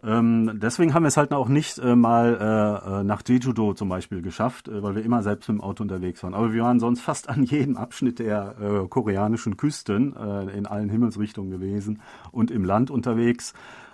Ähm, 0.03 0.59
deswegen 0.61 0.93
haben 0.93 1.03
wir 1.03 1.09
es 1.09 1.17
halt 1.17 1.31
auch 1.31 1.47
nicht 1.47 1.77
äh, 1.77 1.95
mal 1.95 2.37
äh, 2.39 3.01
äh 3.01 3.03
nach 3.03 3.21
Jeju-do 3.27 3.73
zum 3.73 3.89
Beispiel 3.89 4.21
geschafft, 4.21 4.67
äh, 4.67 4.81
weil 4.81 4.95
wir 4.95 5.03
immer 5.03 5.21
selbst 5.21 5.47
mit 5.47 5.59
dem 5.59 5.61
Auto 5.61 5.83
unterwegs 5.83 6.23
waren. 6.23 6.33
Aber 6.33 6.53
wir 6.53 6.63
waren 6.63 6.79
sonst 6.79 7.01
fast 7.01 7.29
an 7.29 7.43
jedem 7.43 7.77
Abschnitt 7.77 8.19
der 8.19 8.55
äh, 8.59 8.87
koreanischen 8.87 9.57
Küsten 9.57 10.15
äh, 10.15 10.57
in 10.57 10.65
allen 10.65 10.89
Himmelsrichtungen 10.89 11.51
gewesen 11.51 12.01
und 12.31 12.49
im 12.49 12.65
Land 12.65 12.89
unterwegs. 12.89 13.53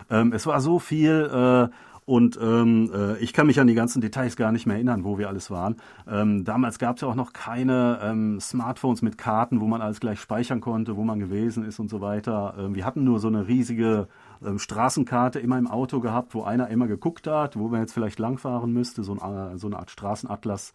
Ähm, 0.09 0.31
es 0.31 0.45
war 0.45 0.61
so 0.61 0.79
viel 0.79 1.69
und 2.07 2.39
ähm, 2.41 2.89
äh, 2.95 3.17
ich 3.17 3.33
kann 3.33 3.47
mich 3.47 3.59
an 3.59 3.67
die 3.67 3.73
ganzen 3.73 3.99
Details 3.99 4.37
gar 4.37 4.53
nicht 4.53 4.65
mehr 4.65 4.77
erinnern, 4.77 5.03
wo 5.03 5.17
wir 5.17 5.27
alles 5.27 5.51
waren. 5.51 5.75
Ähm, 6.09 6.45
damals 6.45 6.79
gab 6.79 6.95
es 6.95 7.01
ja 7.01 7.09
auch 7.09 7.15
noch 7.15 7.33
keine 7.33 7.99
ähm, 8.01 8.39
Smartphones 8.39 9.01
mit 9.01 9.17
Karten, 9.17 9.59
wo 9.59 9.67
man 9.67 9.81
alles 9.81 9.99
gleich 9.99 10.21
speichern 10.21 10.61
konnte, 10.61 10.95
wo 10.95 11.03
man 11.03 11.19
gewesen 11.19 11.65
ist 11.65 11.79
und 11.79 11.89
so 11.89 11.99
weiter. 11.99 12.55
Ähm, 12.57 12.75
wir 12.75 12.85
hatten 12.85 13.03
nur 13.03 13.19
so 13.19 13.27
eine 13.27 13.49
riesige 13.49 14.07
ähm, 14.45 14.59
Straßenkarte 14.59 15.39
immer 15.39 15.57
im 15.57 15.67
Auto 15.67 15.99
gehabt, 15.99 16.33
wo 16.33 16.43
einer 16.43 16.69
immer 16.69 16.87
geguckt 16.87 17.27
hat, 17.27 17.57
wo 17.57 17.67
man 17.67 17.81
jetzt 17.81 17.93
vielleicht 17.93 18.19
langfahren 18.19 18.71
müsste, 18.71 19.03
so, 19.03 19.17
ein, 19.17 19.53
äh, 19.53 19.57
so 19.57 19.67
eine 19.67 19.79
Art 19.79 19.91
Straßenatlas. 19.91 20.73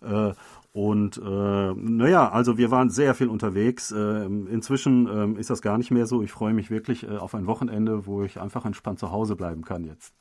Äh, 0.00 0.32
und 0.72 1.18
äh, 1.18 1.72
naja, 1.74 2.30
also 2.30 2.58
wir 2.58 2.70
waren 2.70 2.90
sehr 2.90 3.14
viel 3.14 3.28
unterwegs. 3.28 3.90
Äh, 3.90 4.24
inzwischen 4.26 5.36
äh, 5.36 5.40
ist 5.40 5.50
das 5.50 5.62
gar 5.62 5.78
nicht 5.78 5.90
mehr 5.90 6.06
so. 6.06 6.22
Ich 6.22 6.30
freue 6.30 6.54
mich 6.54 6.70
wirklich 6.70 7.04
äh, 7.04 7.16
auf 7.16 7.34
ein 7.34 7.46
Wochenende, 7.46 8.06
wo 8.06 8.22
ich 8.22 8.40
einfach 8.40 8.64
entspannt 8.64 8.98
zu 8.98 9.10
Hause 9.10 9.34
bleiben 9.34 9.64
kann 9.64 9.84
jetzt. 9.84 10.14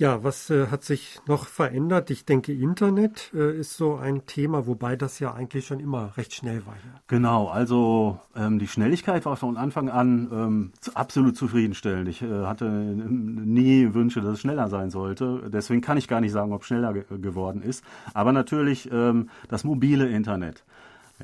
Ja, 0.00 0.24
was 0.24 0.48
äh, 0.48 0.68
hat 0.68 0.82
sich 0.82 1.20
noch 1.26 1.46
verändert? 1.46 2.08
Ich 2.08 2.24
denke, 2.24 2.54
Internet 2.54 3.30
äh, 3.34 3.54
ist 3.54 3.76
so 3.76 3.96
ein 3.96 4.24
Thema, 4.24 4.66
wobei 4.66 4.96
das 4.96 5.18
ja 5.18 5.34
eigentlich 5.34 5.66
schon 5.66 5.78
immer 5.78 6.16
recht 6.16 6.32
schnell 6.32 6.64
war. 6.64 6.72
Ja. 6.72 7.00
Genau, 7.06 7.48
also 7.48 8.18
ähm, 8.34 8.58
die 8.58 8.66
Schnelligkeit 8.66 9.26
war 9.26 9.36
von 9.36 9.58
Anfang 9.58 9.90
an 9.90 10.30
ähm, 10.32 10.72
absolut 10.94 11.36
zufriedenstellend. 11.36 12.08
Ich 12.08 12.22
äh, 12.22 12.46
hatte 12.46 12.64
nie 12.70 13.92
Wünsche, 13.92 14.22
dass 14.22 14.32
es 14.32 14.40
schneller 14.40 14.70
sein 14.70 14.88
sollte. 14.88 15.50
Deswegen 15.52 15.82
kann 15.82 15.98
ich 15.98 16.08
gar 16.08 16.22
nicht 16.22 16.32
sagen, 16.32 16.54
ob 16.54 16.64
schneller 16.64 16.94
ge 16.94 17.04
geworden 17.18 17.60
ist. 17.60 17.84
Aber 18.14 18.32
natürlich 18.32 18.90
ähm, 18.90 19.28
das 19.48 19.64
mobile 19.64 20.08
Internet. 20.08 20.64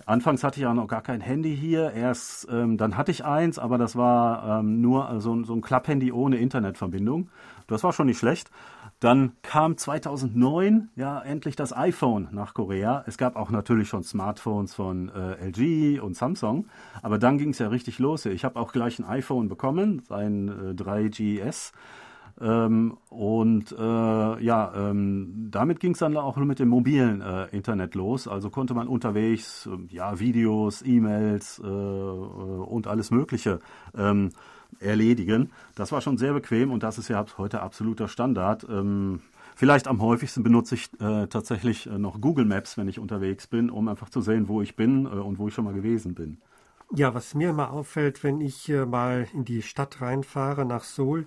Anfangs 0.04 0.44
hatte 0.44 0.58
ich 0.58 0.64
ja 0.64 0.74
noch 0.74 0.88
gar 0.88 1.02
kein 1.02 1.20
Handy 1.20 1.56
hier. 1.56 1.92
Erst 1.92 2.46
ähm, 2.50 2.76
dann 2.76 2.96
hatte 2.96 3.10
ich 3.10 3.24
eins, 3.24 3.58
aber 3.58 3.78
das 3.78 3.96
war 3.96 4.60
ähm, 4.60 4.80
nur 4.80 5.20
so, 5.20 5.42
so 5.44 5.54
ein 5.54 5.62
Klapphandy 5.62 6.12
ohne 6.12 6.36
Internetverbindung. 6.36 7.30
Das 7.66 7.82
war 7.82 7.92
schon 7.92 8.06
nicht 8.06 8.18
schlecht. 8.18 8.50
Dann 9.00 9.32
kam 9.42 9.76
2009 9.76 10.88
ja 10.96 11.20
endlich 11.20 11.54
das 11.54 11.76
iPhone 11.76 12.28
nach 12.32 12.54
Korea. 12.54 13.04
Es 13.06 13.18
gab 13.18 13.36
auch 13.36 13.50
natürlich 13.50 13.88
schon 13.88 14.02
Smartphones 14.02 14.74
von 14.74 15.10
äh, 15.10 15.48
LG 15.48 16.00
und 16.00 16.16
Samsung, 16.16 16.66
aber 17.02 17.18
dann 17.18 17.36
ging 17.36 17.50
es 17.50 17.58
ja 17.58 17.68
richtig 17.68 17.98
los. 17.98 18.24
Ich 18.24 18.44
habe 18.44 18.58
auch 18.58 18.72
gleich 18.72 18.98
ein 18.98 19.04
iPhone 19.04 19.48
bekommen, 19.48 20.02
ein 20.08 20.48
äh, 20.48 20.72
3GS. 20.72 21.72
Ähm, 22.40 22.98
und 23.08 23.72
äh, 23.72 24.44
ja, 24.44 24.72
ähm, 24.76 25.48
damit 25.50 25.80
ging 25.80 25.92
es 25.92 25.98
dann 25.98 26.16
auch 26.16 26.36
mit 26.36 26.58
dem 26.58 26.68
mobilen 26.68 27.22
äh, 27.22 27.46
Internet 27.46 27.94
los. 27.94 28.28
Also 28.28 28.50
konnte 28.50 28.74
man 28.74 28.88
unterwegs 28.88 29.66
äh, 29.66 29.94
ja 29.94 30.18
Videos, 30.18 30.82
E-Mails 30.82 31.60
äh, 31.60 31.66
und 31.66 32.86
alles 32.86 33.10
Mögliche 33.10 33.60
ähm, 33.96 34.30
erledigen. 34.80 35.50
Das 35.74 35.92
war 35.92 36.02
schon 36.02 36.18
sehr 36.18 36.34
bequem 36.34 36.70
und 36.70 36.82
das 36.82 36.98
ist 36.98 37.08
ja 37.08 37.24
heute 37.38 37.62
absoluter 37.62 38.08
Standard. 38.08 38.66
Ähm, 38.68 39.20
vielleicht 39.54 39.88
am 39.88 40.02
häufigsten 40.02 40.42
benutze 40.42 40.74
ich 40.74 40.90
äh, 41.00 41.28
tatsächlich 41.28 41.86
äh, 41.86 41.98
noch 41.98 42.20
Google 42.20 42.44
Maps, 42.44 42.76
wenn 42.76 42.88
ich 42.88 42.98
unterwegs 42.98 43.46
bin, 43.46 43.70
um 43.70 43.88
einfach 43.88 44.10
zu 44.10 44.20
sehen, 44.20 44.48
wo 44.48 44.60
ich 44.60 44.76
bin 44.76 45.06
äh, 45.06 45.08
und 45.08 45.38
wo 45.38 45.48
ich 45.48 45.54
schon 45.54 45.64
mal 45.64 45.74
gewesen 45.74 46.14
bin. 46.14 46.36
Ja, 46.94 47.14
was 47.14 47.34
mir 47.34 47.50
immer 47.50 47.72
auffällt, 47.72 48.22
wenn 48.22 48.42
ich 48.42 48.68
äh, 48.68 48.84
mal 48.84 49.26
in 49.32 49.44
die 49.44 49.62
Stadt 49.62 50.02
reinfahre 50.02 50.66
nach 50.66 50.84
Seoul, 50.84 51.22
äh, 51.22 51.24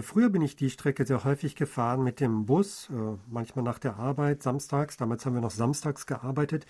Früher 0.00 0.30
bin 0.30 0.40
ich 0.40 0.56
die 0.56 0.70
Strecke 0.70 1.04
sehr 1.04 1.22
häufig 1.24 1.54
gefahren 1.54 2.02
mit 2.02 2.18
dem 2.18 2.46
Bus, 2.46 2.88
äh, 2.88 3.18
manchmal 3.28 3.62
nach 3.62 3.78
der 3.78 3.96
Arbeit, 3.96 4.42
samstags. 4.42 4.96
Damals 4.96 5.26
haben 5.26 5.34
wir 5.34 5.42
noch 5.42 5.50
samstags 5.50 6.06
gearbeitet. 6.06 6.64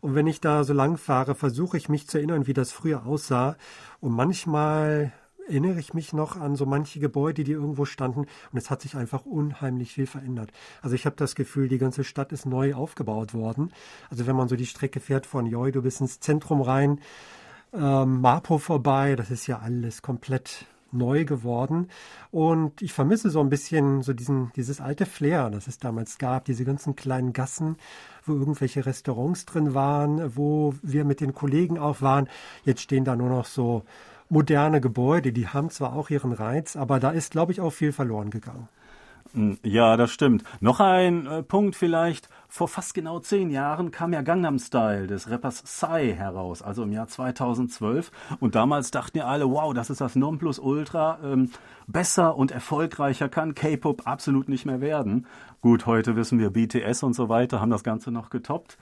Und 0.00 0.16
wenn 0.16 0.26
ich 0.26 0.40
da 0.40 0.64
so 0.64 0.72
lang 0.72 0.96
fahre, 0.96 1.36
versuche 1.36 1.76
ich 1.76 1.88
mich 1.88 2.08
zu 2.08 2.18
erinnern, 2.18 2.48
wie 2.48 2.52
das 2.52 2.72
früher 2.72 3.06
aussah. 3.06 3.56
Und 4.00 4.12
manchmal 4.12 5.12
erinnere 5.46 5.78
ich 5.78 5.94
mich 5.94 6.12
noch 6.12 6.36
an 6.36 6.56
so 6.56 6.66
manche 6.66 6.98
Gebäude, 6.98 7.44
die 7.44 7.52
irgendwo 7.52 7.84
standen 7.84 8.20
und 8.20 8.58
es 8.58 8.70
hat 8.70 8.82
sich 8.82 8.96
einfach 8.96 9.24
unheimlich 9.24 9.92
viel 9.92 10.06
verändert. 10.06 10.50
Also 10.82 10.96
ich 10.96 11.06
habe 11.06 11.16
das 11.16 11.36
Gefühl, 11.36 11.68
die 11.68 11.78
ganze 11.78 12.02
Stadt 12.02 12.32
ist 12.32 12.44
neu 12.46 12.74
aufgebaut 12.74 13.34
worden. 13.34 13.72
Also 14.10 14.26
wenn 14.26 14.34
man 14.34 14.48
so 14.48 14.56
die 14.56 14.66
Strecke 14.66 14.98
fährt 14.98 15.26
von 15.26 15.46
Joido 15.46 15.82
bis 15.82 16.00
ins 16.00 16.18
Zentrum 16.18 16.60
rein, 16.60 17.00
ähm, 17.72 18.20
Mapo 18.20 18.58
vorbei, 18.58 19.16
das 19.16 19.30
ist 19.30 19.46
ja 19.46 19.58
alles 19.58 20.02
komplett 20.02 20.66
neu 20.94 21.24
geworden. 21.24 21.88
Und 22.30 22.82
ich 22.82 22.92
vermisse 22.92 23.30
so 23.30 23.40
ein 23.40 23.50
bisschen 23.50 24.02
so 24.02 24.12
diesen, 24.12 24.52
dieses 24.56 24.80
alte 24.80 25.06
Flair, 25.06 25.50
das 25.50 25.66
es 25.66 25.78
damals 25.78 26.18
gab, 26.18 26.44
diese 26.44 26.64
ganzen 26.64 26.96
kleinen 26.96 27.32
Gassen, 27.32 27.76
wo 28.24 28.34
irgendwelche 28.34 28.86
Restaurants 28.86 29.44
drin 29.44 29.74
waren, 29.74 30.36
wo 30.36 30.74
wir 30.82 31.04
mit 31.04 31.20
den 31.20 31.34
Kollegen 31.34 31.78
auch 31.78 32.00
waren. 32.00 32.28
Jetzt 32.64 32.80
stehen 32.80 33.04
da 33.04 33.16
nur 33.16 33.28
noch 33.28 33.46
so 33.46 33.82
moderne 34.28 34.80
Gebäude, 34.80 35.32
die 35.32 35.48
haben 35.48 35.70
zwar 35.70 35.94
auch 35.94 36.10
ihren 36.10 36.32
Reiz, 36.32 36.76
aber 36.76 36.98
da 37.00 37.10
ist, 37.10 37.32
glaube 37.32 37.52
ich, 37.52 37.60
auch 37.60 37.70
viel 37.70 37.92
verloren 37.92 38.30
gegangen. 38.30 38.68
Hm, 39.32 39.58
ja, 39.62 39.96
das 39.96 40.10
stimmt. 40.10 40.44
Noch 40.60 40.80
ein 40.80 41.26
äh, 41.26 41.42
Punkt 41.42 41.76
vielleicht. 41.76 42.28
Vor 42.56 42.68
fast 42.68 42.94
genau 42.94 43.18
zehn 43.18 43.50
Jahren 43.50 43.90
kam 43.90 44.12
ja 44.12 44.22
Gangnam 44.22 44.60
Style 44.60 45.08
des 45.08 45.28
Rappers 45.28 45.62
Psy 45.62 46.14
heraus, 46.16 46.62
also 46.62 46.84
im 46.84 46.92
Jahr 46.92 47.08
2012. 47.08 48.12
Und 48.38 48.54
damals 48.54 48.92
dachten 48.92 49.18
ja 49.18 49.24
alle, 49.24 49.50
wow, 49.50 49.74
das 49.74 49.90
ist 49.90 50.00
das 50.00 50.14
Nonplusultra. 50.14 51.18
Ähm, 51.24 51.50
besser 51.88 52.36
und 52.36 52.52
erfolgreicher 52.52 53.28
kann 53.28 53.56
K-Pop 53.56 54.06
absolut 54.06 54.48
nicht 54.48 54.66
mehr 54.66 54.80
werden. 54.80 55.26
Gut, 55.62 55.86
heute 55.86 56.14
wissen 56.14 56.38
wir, 56.38 56.50
BTS 56.50 57.02
und 57.02 57.14
so 57.14 57.28
weiter 57.28 57.60
haben 57.60 57.70
das 57.70 57.82
Ganze 57.82 58.12
noch 58.12 58.30
getoppt. 58.30 58.78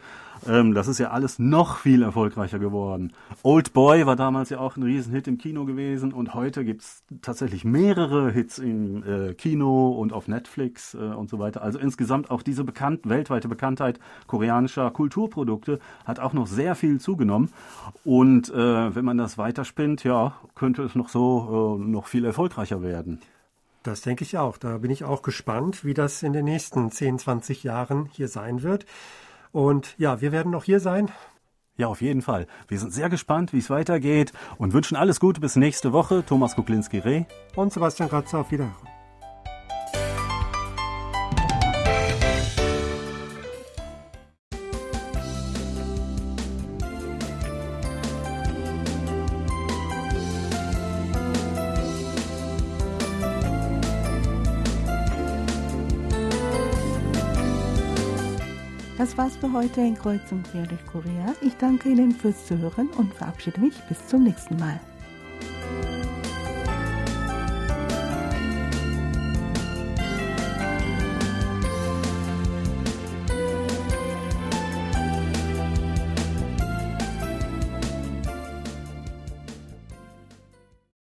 Ähm, 0.48 0.74
das 0.74 0.88
ist 0.88 0.98
ja 0.98 1.10
alles 1.10 1.38
noch 1.38 1.78
viel 1.78 2.02
erfolgreicher 2.02 2.58
geworden. 2.58 3.12
Old 3.42 3.72
Boy 3.72 4.06
war 4.06 4.16
damals 4.16 4.50
ja 4.50 4.58
auch 4.58 4.76
ein 4.76 4.82
Riesenhit 4.82 5.28
im 5.28 5.38
Kino 5.38 5.64
gewesen 5.64 6.12
und 6.12 6.34
heute 6.34 6.64
gibt 6.64 6.82
es 6.82 7.04
tatsächlich 7.20 7.64
mehrere 7.64 8.30
Hits 8.30 8.58
im 8.58 9.02
äh, 9.04 9.34
Kino 9.34 9.90
und 9.90 10.12
auf 10.12 10.28
Netflix 10.28 10.94
äh, 10.94 10.98
und 10.98 11.30
so 11.30 11.38
weiter. 11.38 11.62
Also 11.62 11.78
insgesamt 11.78 12.30
auch 12.30 12.42
diese 12.42 12.64
bekannt, 12.64 13.08
weltweite 13.08 13.48
Bekanntheit 13.48 14.00
koreanischer 14.26 14.90
Kulturprodukte 14.90 15.78
hat 16.04 16.20
auch 16.20 16.32
noch 16.32 16.46
sehr 16.46 16.74
viel 16.74 17.00
zugenommen. 17.00 17.50
Und 18.04 18.50
äh, 18.50 18.94
wenn 18.94 19.04
man 19.04 19.18
das 19.18 19.38
weiterspinnt, 19.38 20.04
ja, 20.04 20.34
könnte 20.54 20.82
es 20.82 20.94
noch 20.94 21.08
so 21.08 21.78
äh, 21.80 21.84
noch 21.84 22.06
viel 22.06 22.24
erfolgreicher 22.24 22.82
werden. 22.82 23.20
Das 23.82 24.00
denke 24.00 24.22
ich 24.22 24.38
auch. 24.38 24.58
Da 24.58 24.78
bin 24.78 24.90
ich 24.90 25.04
auch 25.04 25.22
gespannt, 25.22 25.84
wie 25.84 25.94
das 25.94 26.22
in 26.22 26.32
den 26.32 26.44
nächsten 26.44 26.90
10, 26.90 27.18
20 27.18 27.64
Jahren 27.64 28.06
hier 28.12 28.28
sein 28.28 28.62
wird. 28.62 28.86
Und 29.52 29.94
ja, 29.98 30.20
wir 30.20 30.32
werden 30.32 30.50
noch 30.50 30.64
hier 30.64 30.80
sein. 30.80 31.10
Ja, 31.76 31.86
auf 31.86 32.02
jeden 32.02 32.22
Fall. 32.22 32.46
Wir 32.68 32.78
sind 32.78 32.92
sehr 32.92 33.08
gespannt, 33.08 33.52
wie 33.52 33.58
es 33.58 33.70
weitergeht 33.70 34.32
und 34.58 34.72
wünschen 34.72 34.96
alles 34.96 35.20
Gute 35.20 35.40
bis 35.40 35.56
nächste 35.56 35.92
Woche. 35.92 36.24
Thomas 36.26 36.54
Kuklinski-Reh 36.54 37.24
und 37.56 37.72
Sebastian 37.72 38.10
Ratzer 38.10 38.40
auf 38.40 38.50
Wiederhören. 38.50 38.91
Heute 59.52 59.80
in 59.82 59.94
Kreuz 59.94 60.32
und 60.32 60.44
Quer 60.50 60.66
durch 60.66 60.84
Korea. 60.86 61.34
Ich 61.40 61.54
danke 61.58 61.90
Ihnen 61.90 62.12
fürs 62.12 62.46
Zuhören 62.46 62.88
und 62.96 63.12
verabschiede 63.14 63.60
mich 63.60 63.74
bis 63.88 64.06
zum 64.06 64.24
nächsten 64.24 64.56
Mal. 64.56 64.80